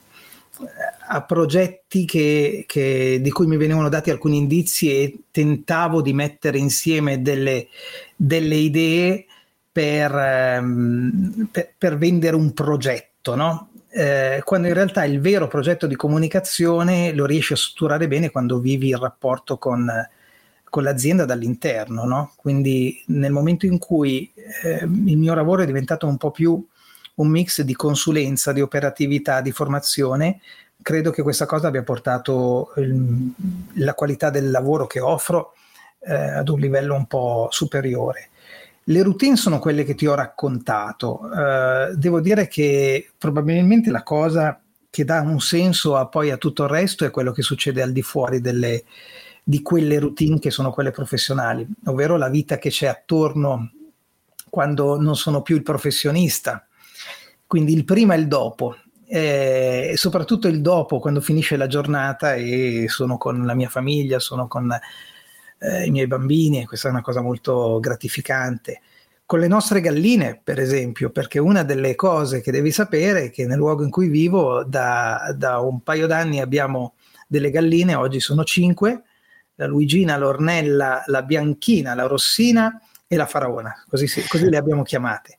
[1.08, 6.58] a progetti che, che, di cui mi venivano dati alcuni indizi e tentavo di mettere
[6.58, 7.68] insieme delle,
[8.14, 9.26] delle idee
[9.70, 13.71] per, ehm, per, per, vendere un progetto, no?
[13.94, 18.58] Eh, quando in realtà il vero progetto di comunicazione lo riesci a strutturare bene quando
[18.58, 19.86] vivi il rapporto con,
[20.64, 22.04] con l'azienda dall'interno.
[22.04, 22.32] No?
[22.36, 26.66] Quindi nel momento in cui eh, il mio lavoro è diventato un po' più
[27.14, 30.40] un mix di consulenza, di operatività, di formazione,
[30.80, 33.30] credo che questa cosa abbia portato il,
[33.74, 35.52] la qualità del lavoro che offro
[36.00, 38.30] eh, ad un livello un po' superiore.
[38.84, 41.20] Le routine sono quelle che ti ho raccontato.
[41.22, 46.64] Uh, devo dire che probabilmente la cosa che dà un senso a, poi a tutto
[46.64, 48.84] il resto è quello che succede al di fuori delle,
[49.42, 53.70] di quelle routine che sono quelle professionali, ovvero la vita che c'è attorno
[54.50, 56.66] quando non sono più il professionista.
[57.46, 62.86] Quindi il prima e il dopo, eh, soprattutto il dopo, quando finisce la giornata e
[62.88, 64.68] sono con la mia famiglia, sono con
[65.62, 68.80] eh, i miei bambini e questa è una cosa molto gratificante.
[69.24, 73.46] Con le nostre galline, per esempio, perché una delle cose che devi sapere è che
[73.46, 76.94] nel luogo in cui vivo da, da un paio d'anni abbiamo
[77.26, 79.04] delle galline, oggi sono cinque,
[79.54, 85.38] la Luigina, l'Ornella, la Bianchina, la Rossina e la Faraona, così, così le abbiamo chiamate.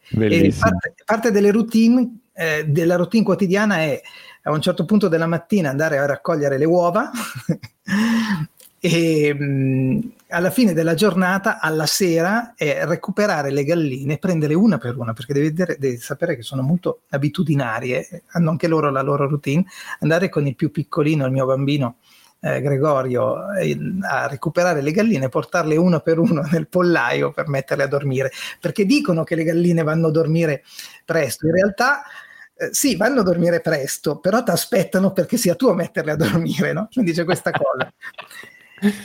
[0.58, 4.02] Parte, parte delle routine, eh, della routine quotidiana è
[4.44, 7.10] a un certo punto della mattina andare a raccogliere le uova
[8.86, 14.98] e mh, alla fine della giornata, alla sera, è recuperare le galline, prendere una per
[14.98, 19.64] una, perché devi, devi, sapere che sono molto abitudinarie, hanno anche loro la loro routine,
[20.00, 22.00] andare con il più piccolino, il mio bambino
[22.42, 27.84] eh, Gregorio, eh, a recuperare le galline, portarle una per una nel pollaio per metterle
[27.84, 30.64] a dormire, perché dicono che le galline vanno a dormire
[31.06, 32.04] presto, in realtà...
[32.56, 36.16] Eh, sì, vanno a dormire presto, però ti aspettano perché sia tu a metterle a
[36.16, 36.88] dormire, no?
[36.94, 37.92] Quindi c'è questa cosa.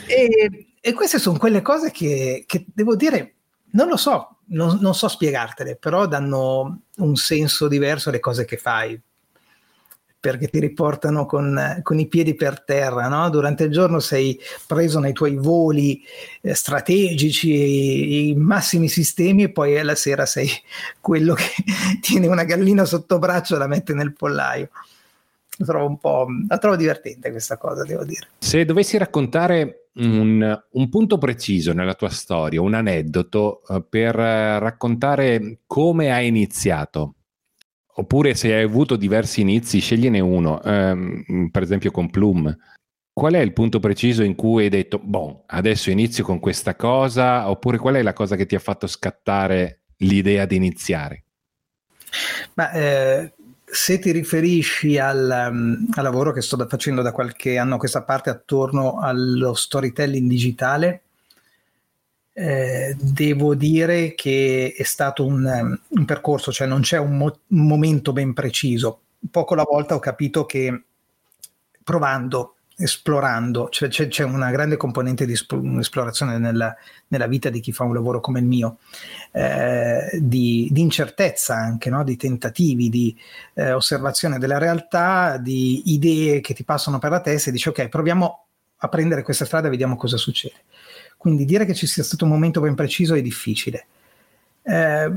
[0.07, 3.35] E, e queste sono quelle cose che, che, devo dire,
[3.71, 8.57] non lo so, non, non, so spiegartele, però danno un senso diverso alle cose che
[8.57, 8.99] fai,
[10.19, 13.07] perché ti riportano con, con i piedi per terra.
[13.07, 13.29] No?
[13.29, 14.37] Durante il giorno sei
[14.67, 16.03] preso nei tuoi voli
[16.41, 20.49] eh, strategici, i, i, massimi sistemi, e poi alla sera sei
[20.99, 21.49] quello che
[22.01, 24.69] tiene una gallina sotto braccio e la mette nel pollaio
[25.59, 28.27] la trovo un po' la trovo divertente questa cosa, devo dire.
[28.39, 34.59] Se dovessi raccontare un, un punto preciso nella tua storia, un aneddoto uh, per uh,
[34.59, 37.15] raccontare come hai iniziato,
[37.95, 42.55] oppure se hai avuto diversi inizi, scegliene uno, um, per esempio con Plum.
[43.11, 47.49] Qual è il punto preciso in cui hai detto, boh, adesso inizio con questa cosa,
[47.49, 51.23] oppure qual è la cosa che ti ha fatto scattare l'idea di iniziare?
[52.53, 53.33] Ma eh,
[53.71, 57.77] se ti riferisci al, um, al, lavoro che sto da, facendo da qualche anno a
[57.77, 61.01] questa parte attorno allo storytelling digitale,
[62.33, 67.39] eh, devo dire che è stato un, um, un percorso, cioè non c'è un, mo-
[67.47, 69.01] un momento ben preciso.
[69.29, 70.83] Poco alla volta ho capito che
[71.83, 76.73] provando esplorando, cioè c'è, c'è, una grande componente di esplorazione nella,
[77.07, 78.77] nella, vita di chi fa un lavoro come il mio,
[79.33, 82.05] eh, di, di, incertezza anche, no?
[82.05, 83.15] di tentativi, di
[83.55, 87.89] eh, osservazione della realtà, di idee che ti passano per la testa e dici ok,
[87.89, 88.45] proviamo
[88.77, 90.63] a prendere questa strada e vediamo cosa succede.
[91.17, 93.87] Quindi dire che ci sia stato un momento ben preciso è difficile.
[94.63, 95.11] Eh,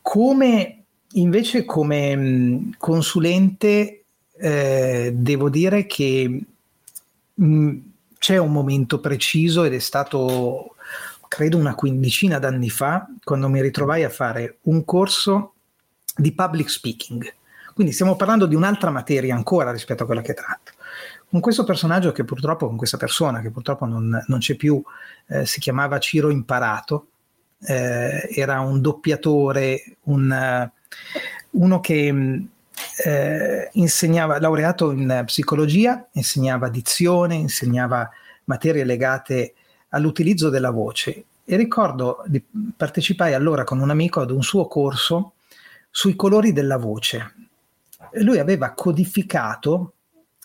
[0.00, 0.78] come
[1.16, 4.04] invece come consulente
[4.36, 6.44] eh, devo dire che
[7.42, 7.78] Mm,
[8.18, 10.76] c'è un momento preciso ed è stato
[11.28, 15.54] credo una quindicina d'anni fa quando mi ritrovai a fare un corso
[16.16, 17.34] di public speaking.
[17.74, 20.72] Quindi stiamo parlando di un'altra materia ancora rispetto a quella che tratto.
[21.28, 24.80] Con questo personaggio che purtroppo, con questa persona che purtroppo non, non c'è più,
[25.26, 27.08] eh, si chiamava Ciro Imparato,
[27.66, 32.44] eh, era un doppiatore, un, uh, uno che mm,
[33.04, 38.08] eh, insegnava, laureato in psicologia, insegnava dizione, insegnava
[38.44, 39.54] materie legate
[39.90, 42.42] all'utilizzo della voce e ricordo di
[42.76, 45.34] partecipai allora con un amico ad un suo corso
[45.90, 47.34] sui colori della voce.
[48.14, 49.94] Lui aveva codificato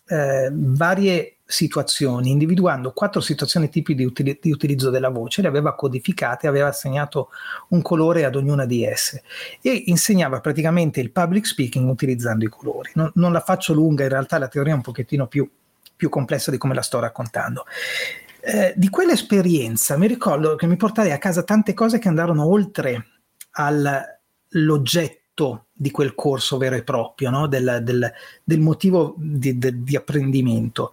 [0.07, 5.73] eh, varie situazioni, individuando quattro situazioni tipi di, util- di, utilizzo della voce, le aveva
[5.73, 7.29] codificate, aveva assegnato
[7.69, 9.23] un colore ad ognuna di esse
[9.59, 12.91] e insegnava praticamente il public speaking utilizzando i colori.
[12.93, 15.49] Non, non la faccio lunga, in realtà la teoria è un pochettino più,
[15.95, 17.65] più complessa di come la sto raccontando.
[18.41, 23.07] Eh, di quell'esperienza mi ricordo che mi portai a casa tante cose che andarono oltre
[23.53, 27.47] all'oggetto l'oggetto di quel corso vero e proprio, no?
[27.47, 28.11] del, del,
[28.43, 30.91] del, motivo di, di, di apprendimento.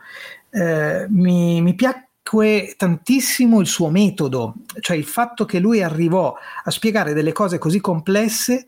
[0.57, 6.71] Eh, mi, mi piacque tantissimo il suo metodo, cioè il fatto che lui arrivò a
[6.71, 8.67] spiegare delle cose così complesse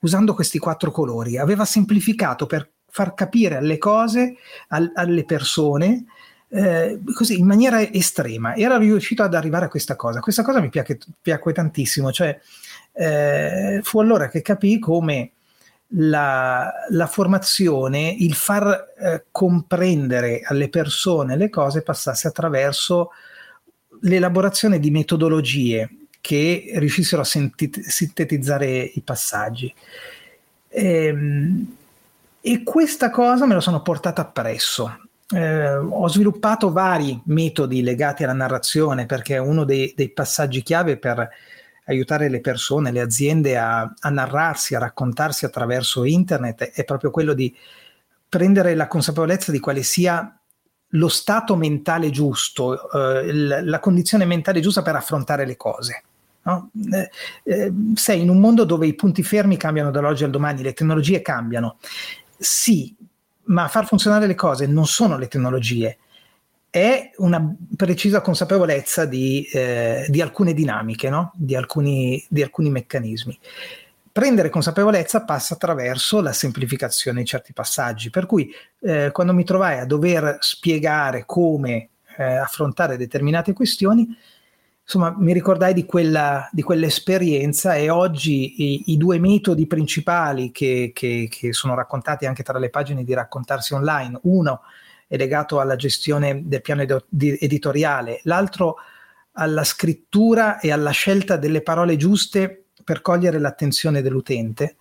[0.00, 1.38] usando questi quattro colori.
[1.38, 4.34] Aveva semplificato per far capire alle cose,
[4.68, 6.06] al, alle persone,
[6.48, 8.56] eh, così in maniera estrema.
[8.56, 10.18] Era riuscito ad arrivare a questa cosa.
[10.18, 12.10] Questa cosa mi piace, piacque tantissimo.
[12.10, 12.36] Cioè,
[12.94, 15.34] eh, fu allora che capì come
[15.92, 23.10] la, la formazione, il far eh, comprendere alle persone le cose passasse attraverso
[24.02, 25.88] l'elaborazione di metodologie
[26.20, 29.72] che riuscissero a senti- sintetizzare i passaggi.
[30.68, 31.76] E, ehm,
[32.40, 35.06] e questa cosa me la sono portata appresso.
[35.30, 41.28] Eh, ho sviluppato vari metodi legati alla narrazione perché uno dei, dei passaggi chiave per
[41.88, 47.32] aiutare le persone, le aziende a, a, narrarsi, a raccontarsi attraverso internet è proprio quello
[47.32, 47.54] di
[48.28, 50.38] prendere la consapevolezza di quale sia
[50.92, 56.02] lo stato mentale giusto, eh, la condizione mentale giusta per affrontare le cose.
[56.42, 56.70] No?
[56.92, 57.10] Eh,
[57.44, 61.20] eh, sei in un mondo dove i punti fermi cambiano dall'oggi al domani, le tecnologie
[61.22, 61.78] cambiano.
[62.38, 62.94] Sì,
[63.44, 65.98] ma far funzionare le cose non sono le tecnologie,
[66.78, 71.32] è una precisa consapevolezza di, eh, di alcune dinamiche, no?
[71.34, 73.38] di, alcuni, di, alcuni, meccanismi.
[74.10, 79.78] Prendere consapevolezza passa attraverso la semplificazione di certi passaggi, per cui eh, quando mi trovai
[79.78, 84.08] a dover spiegare come eh, affrontare determinate questioni,
[84.82, 90.92] insomma, mi ricordai di, quella, di quell'esperienza e oggi i, i due metodi principali che,
[90.94, 94.62] che, che, sono raccontati anche tra le pagine di raccontarsi online, uno
[95.16, 98.76] legato alla gestione del piano ed- editoriale, l'altro
[99.32, 104.76] alla scrittura e alla scelta delle parole giuste per cogliere l'attenzione dell'utente.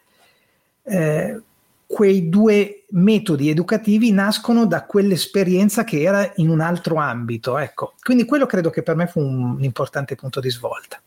[0.83, 1.41] Eh,
[1.85, 7.57] quei due metodi educativi nascono da quell'esperienza che era in un altro ambito.
[7.57, 7.93] Ecco.
[8.01, 11.01] Quindi quello credo che per me fu un, un importante punto di svolta.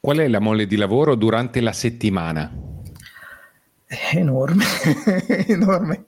[0.00, 2.73] Qual è la mole di lavoro durante la settimana?
[4.12, 4.64] Enorme,
[5.46, 6.04] enorme,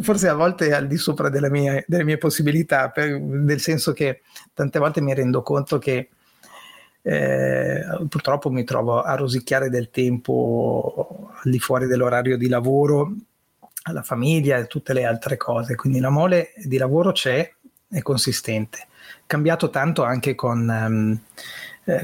[0.00, 4.22] forse a volte al di sopra delle mie, delle mie possibilità, per, nel senso che
[4.54, 6.08] tante volte mi rendo conto che
[7.02, 13.14] eh, purtroppo mi trovo a rosicchiare del tempo al di fuori dell'orario di lavoro,
[13.82, 17.52] alla famiglia e tutte le altre cose, quindi la mole di lavoro c'è,
[17.88, 18.88] è consistente.
[19.26, 21.18] Cambiato tanto anche con, um,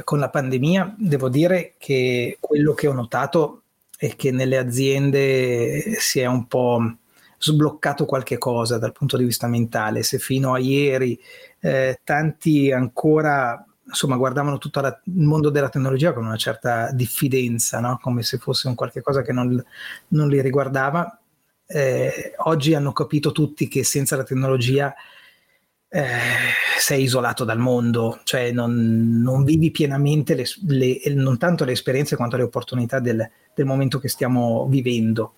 [0.05, 3.62] con la pandemia, devo dire che quello che ho notato
[4.07, 6.97] è che nelle aziende si è un po'
[7.39, 10.03] sbloccato qualche cosa dal punto di vista mentale.
[10.03, 11.17] Se fino a ieri
[11.61, 17.79] eh, tanti ancora insomma, guardavano tutto la, il mondo della tecnologia con una certa diffidenza,
[17.79, 18.01] no?
[18.03, 19.65] come se fosse un qualche cosa che non,
[20.09, 21.21] non li riguardava.
[21.65, 24.93] Eh, oggi hanno capito tutti che senza la tecnologia
[25.95, 26.07] eh,
[26.79, 32.17] sei isolato dal mondo, cioè non, non vivi pienamente le, le, non tanto le esperienze
[32.17, 35.35] quanto le opportunità del, del momento che stiamo vivendo.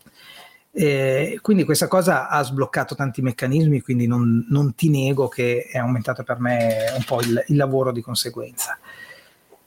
[0.70, 5.78] Eh, quindi questa cosa ha sbloccato tanti meccanismi, quindi non, non, ti nego che è
[5.78, 8.78] aumentato per me un po' il, il lavoro di conseguenza.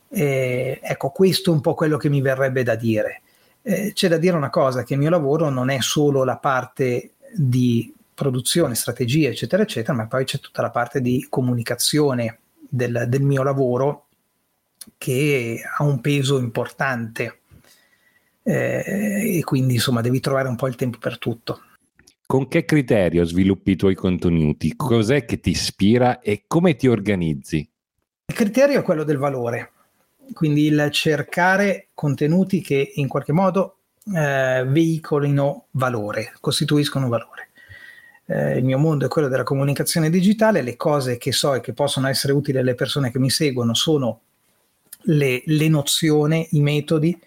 [0.08, 3.20] Eh, ecco, questo è un po' quello che mi verrebbe da dire.
[3.60, 7.10] Eh, c'è da dire una cosa, che il mio lavoro non è solo la parte
[7.34, 13.22] di produzione, strategia, eccetera, eccetera, ma poi c'è tutta la parte di comunicazione del, del
[13.22, 14.08] mio lavoro
[14.98, 17.42] che ha un peso importante
[18.42, 21.62] eh, e quindi insomma devi trovare un po' il tempo per tutto.
[22.26, 24.74] Con che criterio sviluppi i tuoi contenuti?
[24.74, 27.70] Cos'è che ti ispira e come ti organizzi?
[28.26, 29.70] Il criterio è quello del valore,
[30.32, 33.76] quindi il cercare contenuti che in qualche modo
[34.12, 37.47] eh, veicolino valore, costituiscono valore.
[38.30, 41.72] Eh, il mio mondo è quello della comunicazione digitale, le cose che so e che
[41.72, 44.20] possono essere utili alle persone che mi seguono sono
[45.04, 47.18] le, le nozioni, i metodi,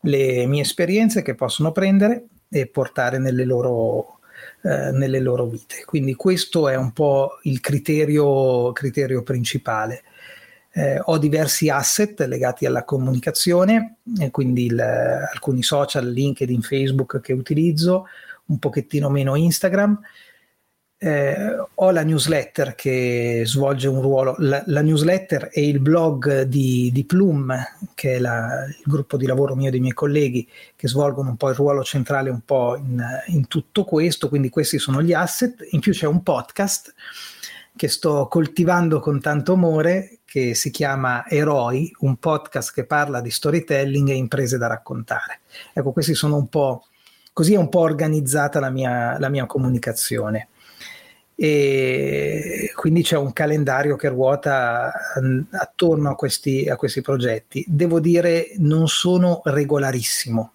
[0.00, 4.20] le mie esperienze che possono prendere e portare nelle loro,
[4.62, 5.84] eh, nelle loro vite.
[5.84, 10.04] Quindi questo è un po' il criterio, criterio principale.
[10.72, 13.96] Eh, ho diversi asset legati alla comunicazione,
[14.30, 18.06] quindi il, alcuni social, LinkedIn, Facebook che utilizzo,
[18.46, 20.00] un pochettino meno Instagram
[20.98, 21.36] eh,
[21.74, 27.04] ho la newsletter che svolge un ruolo, la, la newsletter e il blog di, di
[27.04, 27.54] Plum,
[27.94, 31.36] che è la, il gruppo di lavoro mio e dei miei colleghi, che svolgono un
[31.36, 35.66] po' il ruolo centrale un po' in, in tutto questo, quindi questi sono gli asset.
[35.70, 36.94] In più c'è un podcast
[37.76, 43.30] che sto coltivando con tanto amore, che si chiama Eroi, un podcast che parla di
[43.30, 45.40] storytelling e imprese da raccontare.
[45.74, 46.86] Ecco, questi sono un po',
[47.34, 50.48] così è un po' organizzata la mia, la mia comunicazione.
[51.38, 57.64] E quindi c'è un calendario che ruota mm, attorno a questi, a questi progetti.
[57.68, 60.52] Devo dire, non sono regolarissimo,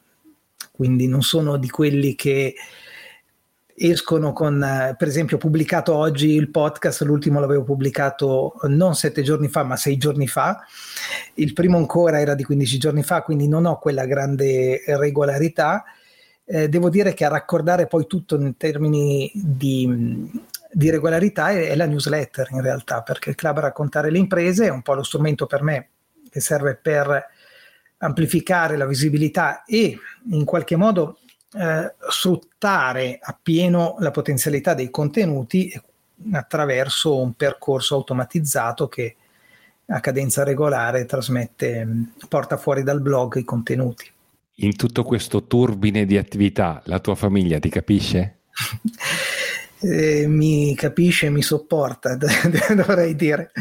[0.71, 2.55] quindi non sono di quelli che
[3.75, 9.23] escono con, eh, per esempio, ho pubblicato oggi il podcast, l'ultimo l'avevo pubblicato non sette
[9.23, 10.63] giorni fa, ma sei giorni fa.
[11.36, 15.84] Il primo ancora era di 15 giorni fa, quindi non ho quella grande regolarità.
[16.45, 20.29] Eh, devo dire che a raccordare poi tutto in termini di,
[20.72, 24.69] di regolarità è, è, la newsletter in realtà, perché il club raccontare le imprese è
[24.69, 25.89] un po' lo strumento per me
[26.30, 27.28] che serve per
[27.97, 29.97] amplificare la visibilità e
[30.32, 31.19] in qualche modo
[31.53, 35.72] eh, sfruttare appieno la potenzialità dei contenuti
[36.32, 39.15] attraverso un percorso automatizzato che
[39.88, 41.86] a cadenza regolare trasmette,
[42.30, 44.09] porta fuori dal blog i contenuti.
[44.55, 48.38] In tutto questo turbine di attività, la tua famiglia ti capisce?
[49.82, 52.15] eh, mi capisce, mi sopporta,
[52.75, 53.51] dovrei dire.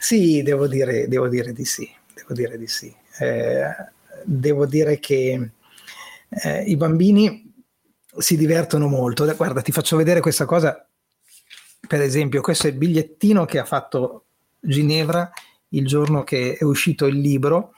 [0.00, 2.94] Sì, devo dire, devo dire di sì, devo dire di sì.
[3.18, 3.66] Eh,
[4.24, 5.50] devo dire che
[6.28, 7.52] eh, i bambini
[8.18, 9.32] si divertono molto.
[9.34, 10.86] Guarda, ti faccio vedere questa cosa.
[11.86, 14.26] Per esempio, questo è il bigliettino che ha fatto
[14.60, 15.30] Ginevra
[15.68, 17.72] il giorno che è uscito il libro.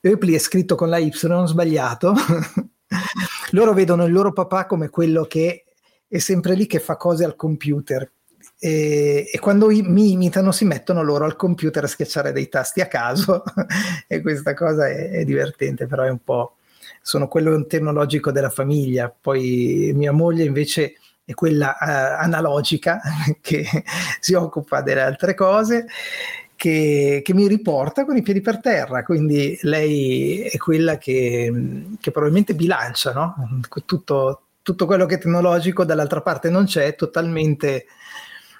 [0.00, 2.12] Eupli è scritto con la Y, sbagliato.
[3.52, 5.65] loro vedono il loro papà come quello che
[6.08, 8.10] è sempre lì che fa cose al computer.
[8.58, 12.86] E, e, quando mi imitano si mettono loro al computer a schiacciare dei tasti a
[12.86, 13.42] caso
[14.06, 16.56] e questa cosa è, è divertente però è un po'
[17.06, 20.94] sono quello tecnologico della famiglia, poi mia moglie invece
[21.24, 23.00] è quella uh, analogica
[23.40, 23.64] che
[24.18, 25.86] si occupa delle altre cose.
[26.56, 31.52] Che, che, mi riporta con i piedi per terra, quindi lei è quella che,
[32.00, 33.60] che probabilmente bilancia no?
[33.84, 37.86] tutto, tutto, quello che è tecnologico, dall'altra parte non c'è, totalmente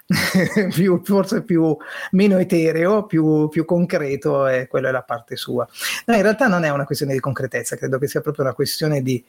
[0.73, 1.75] più, forse più,
[2.11, 5.67] meno etereo, più, più concreto e quella è la parte sua.
[6.05, 9.01] No, in realtà non è una questione di concretezza, credo che sia proprio una questione
[9.01, 9.21] di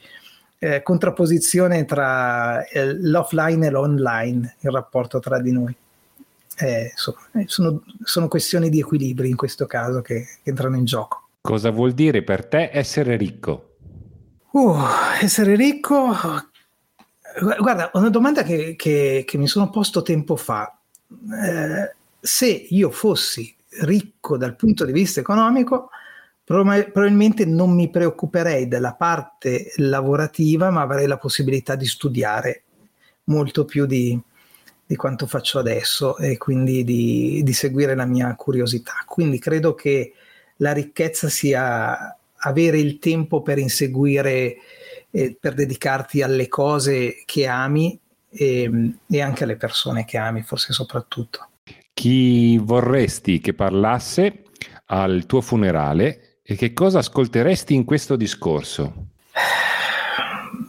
[0.59, 5.75] eh, contrapposizione tra eh, l'offline e l'online, il rapporto tra di noi.
[6.59, 10.85] Eh, insomma, eh, sono, sono, questioni di equilibri in questo caso che, che entrano in
[10.85, 11.27] gioco.
[11.41, 13.75] Cosa vuol dire per te essere ricco?
[14.51, 14.77] Uh,
[15.21, 16.13] essere ricco
[17.39, 20.77] Guarda, una domanda che, che, che mi sono posto tempo fa.
[21.09, 25.89] Eh, se io fossi ricco dal punto di vista economico,
[26.43, 32.63] probabilmente non mi preoccuperei della parte lavorativa, ma avrei la possibilità di studiare
[33.25, 34.19] molto più di,
[34.85, 38.93] di quanto faccio adesso e quindi di, di, seguire la mia curiosità.
[39.05, 40.13] Quindi credo che
[40.57, 44.57] la ricchezza sia avere il tempo per inseguire
[45.11, 47.99] eh, per dedicarti alle cose che ami
[48.29, 51.49] e, e anche alle persone che ami, forse soprattutto.
[51.93, 54.43] Chi vorresti che parlasse
[54.85, 59.08] al tuo funerale e che cosa ascolteresti in questo discorso?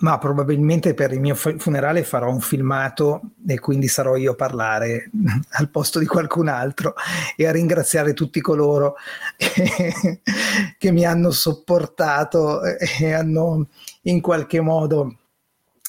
[0.00, 5.10] Ma probabilmente per il mio funerale farò un filmato e quindi sarò io a parlare
[5.52, 6.94] al posto di qualcun altro
[7.36, 8.96] e a ringraziare tutti coloro
[9.36, 10.20] che,
[10.78, 13.68] che mi hanno sopportato e hanno
[14.02, 15.16] in qualche modo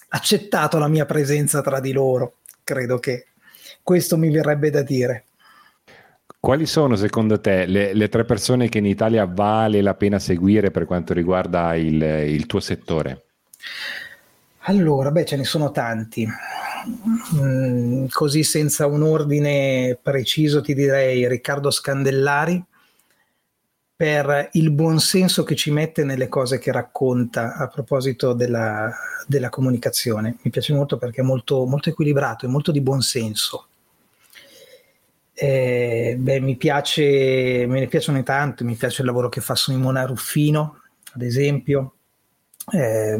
[0.10, 2.36] accettato la mia presenza tra di loro.
[2.64, 3.28] Credo che
[3.82, 5.26] questo mi verrebbe da dire.
[6.40, 10.72] Quali sono secondo te le, le, tre persone che in Italia vale la pena seguire
[10.72, 13.26] per quanto riguarda il, il tuo settore?
[14.66, 16.28] Allora, beh, ce ne sono tanti.
[17.36, 22.64] Mm, così senza un ordine preciso ti direi Riccardo Scandellari,
[24.02, 28.92] per il buonsenso che ci mette nelle cose che racconta a proposito della,
[29.28, 30.38] della comunicazione.
[30.42, 33.68] Mi piace molto perché è molto, molto equilibrato, è molto di buonsenso.
[35.34, 40.04] Eh, beh, mi piace, me ne piacciono tanto, mi piace il lavoro che fa Simona
[40.06, 40.82] Ruffino,
[41.14, 41.94] ad esempio.
[42.72, 43.20] Eh,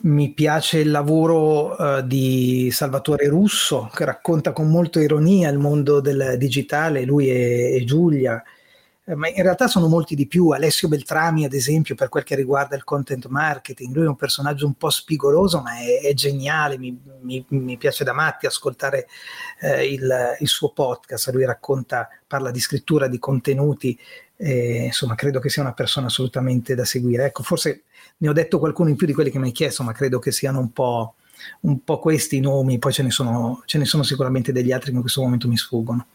[0.00, 6.00] mi piace il lavoro uh, di Salvatore Russo che racconta con molta ironia il mondo
[6.00, 8.42] del digitale, lui e, e Giulia
[9.04, 10.50] eh, ma in realtà sono molti di più.
[10.50, 14.66] Alessio Beltrami, ad esempio, per quel che riguarda il content marketing, lui è un personaggio
[14.66, 16.78] un po' spigoloso, ma è, è geniale.
[16.78, 19.08] Mi, mi, mi, piace da matti ascoltare
[19.60, 21.30] eh, il, il, suo podcast.
[21.30, 23.98] Lui racconta, parla di scrittura, di contenuti.
[24.44, 27.26] Eh, insomma, credo che sia una persona assolutamente da seguire.
[27.26, 27.84] Ecco, forse
[28.16, 30.32] ne ho detto qualcuno in più di quelli che mi hai chiesto, ma credo che
[30.32, 31.14] siano un po'
[31.60, 34.96] un po' questi nomi, poi ce ne, sono, ce ne sono sicuramente degli altri che
[34.96, 36.06] in questo momento mi sfuggono.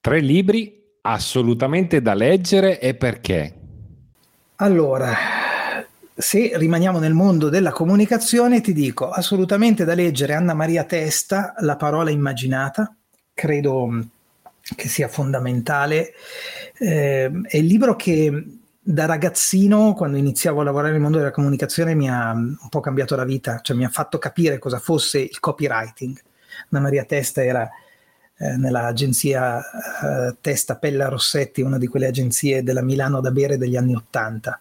[0.00, 3.54] Tre libri assolutamente da leggere e perché?
[4.56, 5.12] Allora,
[6.14, 11.76] se rimaniamo nel mondo della comunicazione, ti dico assolutamente da leggere Anna Maria Testa, La
[11.76, 12.94] parola immaginata,
[13.34, 14.06] credo
[14.74, 16.12] che sia fondamentale.
[16.78, 18.44] Eh, è il libro che
[18.88, 23.16] da ragazzino, quando iniziavo a lavorare nel mondo della comunicazione, mi ha un po' cambiato
[23.16, 26.16] la vita, cioè mi ha fatto capire cosa fosse il copywriting.
[26.70, 27.68] Anna Maria Testa era
[28.38, 33.76] eh, nell'agenzia eh, Testa Pella Rossetti, una di quelle agenzie della Milano da bere degli
[33.76, 34.60] anni Ottanta.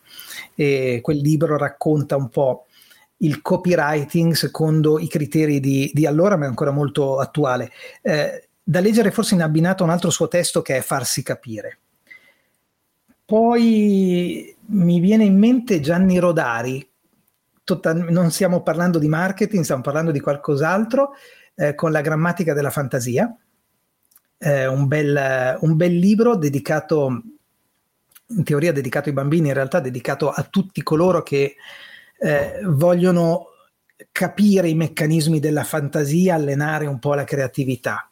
[0.56, 2.66] E quel libro racconta un po'
[3.18, 7.72] il copywriting secondo i criteri di, di allora, ma è ancora molto attuale.
[8.01, 11.78] Eh, da leggere forse in abbinato un altro suo testo che è Farsi capire.
[13.24, 16.88] Poi mi viene in mente Gianni Rodari,
[17.63, 21.13] Total, non stiamo parlando di marketing, stiamo parlando di qualcos'altro,
[21.55, 23.36] eh, con la grammatica della fantasia,
[24.38, 27.22] eh, un, bel, un, bel, libro dedicato,
[28.28, 31.55] in teoria dedicato ai bambini, in realtà dedicato a tutti coloro che
[32.18, 33.47] eh, vogliono
[34.11, 38.09] capire i meccanismi della fantasia, allenare un po' la creatività.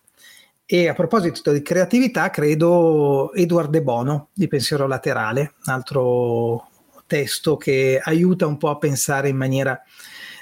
[0.65, 6.69] E a proposito di creatività, credo Edward De Bono di Pensiero Laterale, un altro
[7.05, 9.81] testo che aiuta un po' a pensare in maniera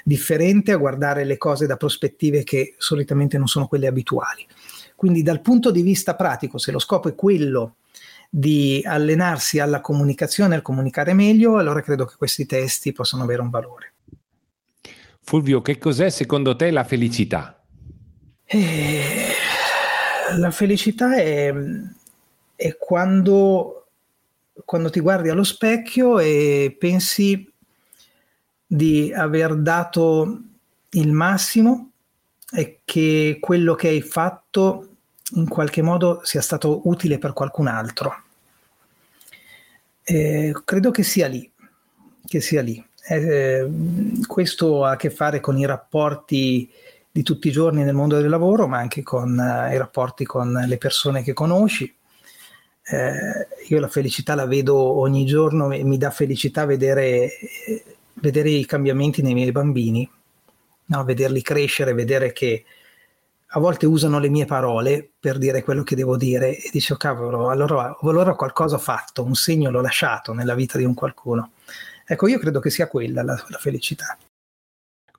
[0.04, 4.46] differente, a guardare le cose da prospettive che solitamente non sono quelle abituali.
[4.94, 7.76] Quindi dal punto di vista pratico, se lo scopo è quello
[8.30, 13.50] di allenarsi alla comunicazione, al comunicare meglio, allora credo che questi testi possano avere un
[13.50, 13.92] valore.
[15.20, 17.62] Fulvio, che cos'è secondo te la felicità?
[18.44, 19.31] Eh,
[20.36, 21.52] la felicità è,
[22.54, 23.86] è quando,
[24.64, 27.50] quando ti guardi allo specchio e pensi
[28.66, 30.40] di aver dato
[30.90, 31.90] il massimo
[32.50, 34.88] e che quello che hai fatto
[35.34, 38.22] in qualche modo sia stato utile per qualcun altro.
[40.02, 41.50] Eh, credo che sia lì,
[42.26, 42.84] che sia lì.
[43.08, 43.68] Eh,
[44.26, 46.70] questo ha a che fare con i rapporti
[47.12, 50.50] di tutti i giorni nel mondo del lavoro, ma anche con eh, i rapporti con
[50.66, 51.94] le persone che conosci.
[52.84, 57.30] Eh, io la felicità la vedo ogni giorno e mi dà felicità vedere,
[58.14, 60.10] vedere i cambiamenti nei miei bambini,
[60.86, 61.04] no?
[61.04, 62.64] vederli crescere, vedere che
[63.54, 66.96] a volte usano le mie parole per dire quello che devo dire e dice, oh,
[66.96, 71.52] cavolo, allora, allora qualcosa ho fatto, un segno l'ho lasciato nella vita di un qualcuno.
[72.06, 74.16] Ecco, io credo che sia quella la, la felicità.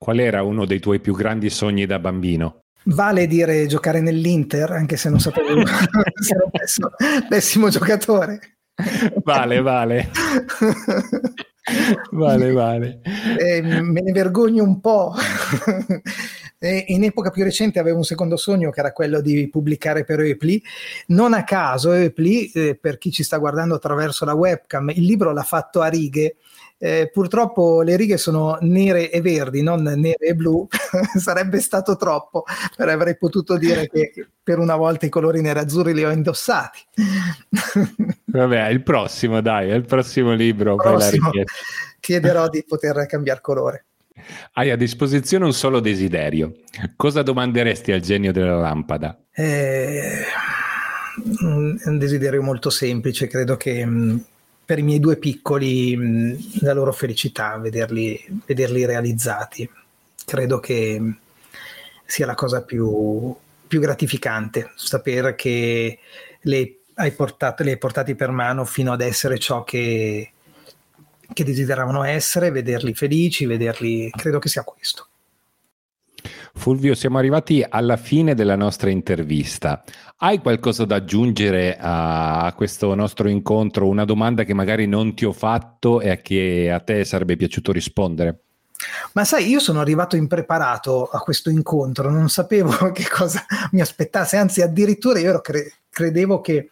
[0.03, 2.63] Qual era uno dei tuoi più grandi sogni da bambino?
[2.87, 5.63] Vale dire giocare nell'Inter, anche se non sapevo
[6.19, 6.89] se ero pessimo,
[7.29, 8.57] pessimo giocatore.
[9.23, 10.09] Vale, vale.
[12.11, 12.99] vale, vale.
[13.39, 15.13] Eh, me ne vergogno un po'.
[16.87, 20.61] in epoca più recente avevo un secondo sogno che era quello di pubblicare per Eupli.
[21.07, 25.31] Non a caso, Eupli, eh, per chi ci sta guardando attraverso la webcam, il libro
[25.31, 26.35] l'ha fatto a righe.
[26.83, 30.67] Eh, purtroppo le righe sono nere e verdi, non nere e blu,
[31.17, 32.43] sarebbe stato troppo,
[32.75, 34.11] però avrei potuto dire che
[34.43, 36.79] per una volta i colori nerazzurri li ho indossati.
[38.25, 40.75] Vabbè, il prossimo, dai, il prossimo libro.
[40.75, 41.29] Prossimo,
[42.01, 43.85] chiederò di poter cambiare colore.
[44.51, 46.51] Hai a disposizione un solo desiderio.
[46.97, 49.17] Cosa domanderesti al genio della lampada?
[49.31, 50.25] Eh,
[51.43, 54.17] un desiderio molto semplice, credo che mm,
[54.65, 59.69] per i miei due piccoli mm, la loro felicità, vederli, vederli realizzati,
[60.25, 61.01] credo che
[62.05, 63.35] sia la cosa più,
[63.67, 65.99] più gratificante, sapere che
[66.41, 70.31] le hai, portato, le hai portati per mano fino ad essere ciò che,
[71.33, 75.07] che desideravano essere, vederli felici, vederli, credo che sia questo.
[76.55, 79.83] Fulvio, siamo arrivati alla fine della nostra intervista.
[80.17, 83.87] Hai qualcosa da aggiungere a questo nostro incontro?
[83.87, 87.71] Una domanda che magari non ti ho fatto e a che a te sarebbe piaciuto
[87.71, 88.39] rispondere?
[89.13, 94.37] Ma sai, io sono arrivato impreparato a questo incontro, non sapevo che cosa mi aspettasse,
[94.37, 96.69] anzi addirittura io cre- credevo che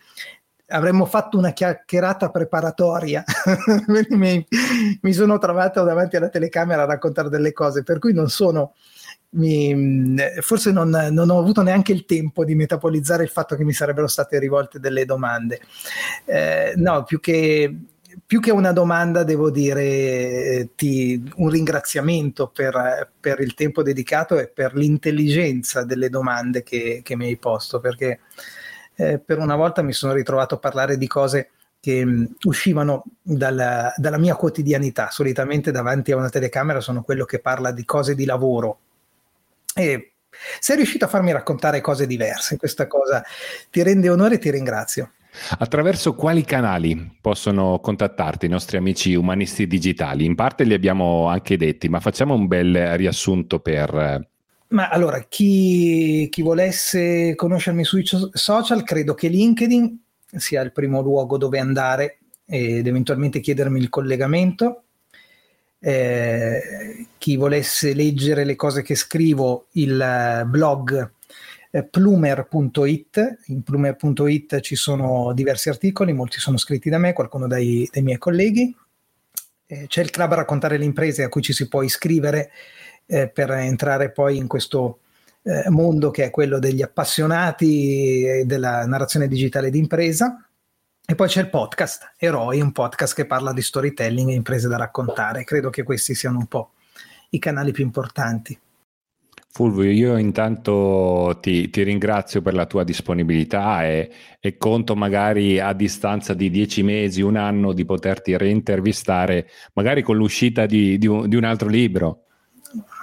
[0.67, 3.23] avremmo fatto una chiacchierata preparatoria.
[4.11, 8.73] mi, sono trovato davanti alla telecamera a raccontare delle cose, per cui non sono.
[9.33, 13.71] Mi, forse non, non, ho avuto neanche il tempo di metabolizzare il fatto che mi
[13.71, 15.61] sarebbero state rivolte delle domande.
[16.25, 17.73] Eh, no, più che,
[18.25, 24.47] più che, una domanda, devo dire ti, un ringraziamento per, per, il tempo dedicato e
[24.49, 28.19] per l'intelligenza delle domande che, che mi hai posto, perché
[28.95, 32.05] eh, per una volta mi sono ritrovato a parlare di cose che
[32.43, 35.09] uscivano dalla, dalla mia quotidianità.
[35.09, 38.79] Solitamente davanti a una telecamera sono quello che parla di cose di lavoro.
[39.75, 40.13] E
[40.59, 42.57] sei riuscito a farmi raccontare cose diverse.
[42.57, 43.23] Questa cosa
[43.69, 45.11] ti rende onore e ti ringrazio.
[45.59, 50.25] Attraverso quali canali possono contattarti i nostri amici umanisti digitali?
[50.25, 54.29] In parte li abbiamo anche detti, ma facciamo un bel riassunto per...
[54.67, 59.99] Ma allora, chi, chi volesse conoscermi sui social, credo che LinkedIn
[60.37, 64.83] sia il primo luogo dove andare ed eventualmente chiedermi il collegamento.
[65.83, 71.11] Eh, chi volesse leggere le cose che scrivo, il blog
[71.71, 73.39] eh, plumer.it.
[73.47, 78.17] In plumer.it ci sono diversi articoli, molti sono scritti da me, qualcuno dai, dai miei
[78.17, 78.75] colleghi.
[79.65, 82.51] Eh, c'è il club a raccontare le imprese a cui ci si può iscrivere
[83.05, 84.99] eh, per entrare poi in questo
[85.43, 90.45] eh, mondo che è quello degli appassionati della narrazione digitale d'impresa.
[91.05, 94.77] E poi c'è il podcast Eroi, un podcast che parla di storytelling e imprese da
[94.77, 95.43] raccontare.
[95.43, 96.71] Credo che questi siano un po'
[97.31, 98.57] i canali più importanti.
[99.53, 105.73] Fulvio, io intanto ti, ti, ringrazio per la tua disponibilità e, e, conto magari a
[105.73, 111.27] distanza di dieci mesi, un anno, di poterti reintervistare, magari con l'uscita di, di, un,
[111.27, 112.27] di un altro libro.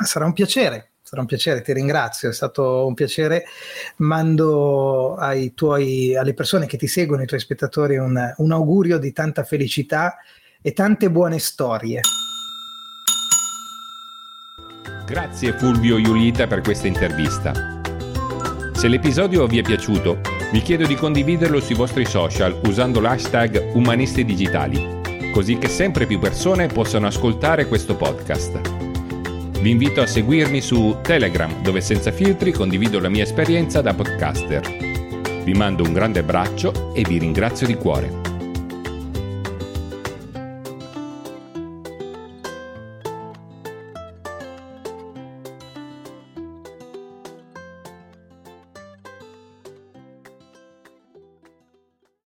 [0.03, 3.45] Sarà un piacere, sarà un piacere, ti ringrazio, è stato un piacere.
[3.97, 5.17] Mando
[5.55, 10.19] tuoi, alle persone che ti seguono, ai tuoi spettatori, un, un augurio di tanta felicità
[10.61, 12.03] e tante buone storie.
[15.07, 17.81] Grazie Fulvio Iulita per questa intervista.
[18.75, 20.21] Se l'episodio vi è piaciuto,
[20.53, 26.19] vi chiedo di condividerlo sui vostri social usando l'hashtag Umanisti Digitali, così che sempre più
[26.19, 28.88] persone possano ascoltare questo podcast.
[29.61, 34.63] Vi invito a seguirmi su Telegram, dove senza filtri condivido la mia esperienza da podcaster.
[35.43, 38.28] Vi mando un grande abbraccio e vi ringrazio di cuore.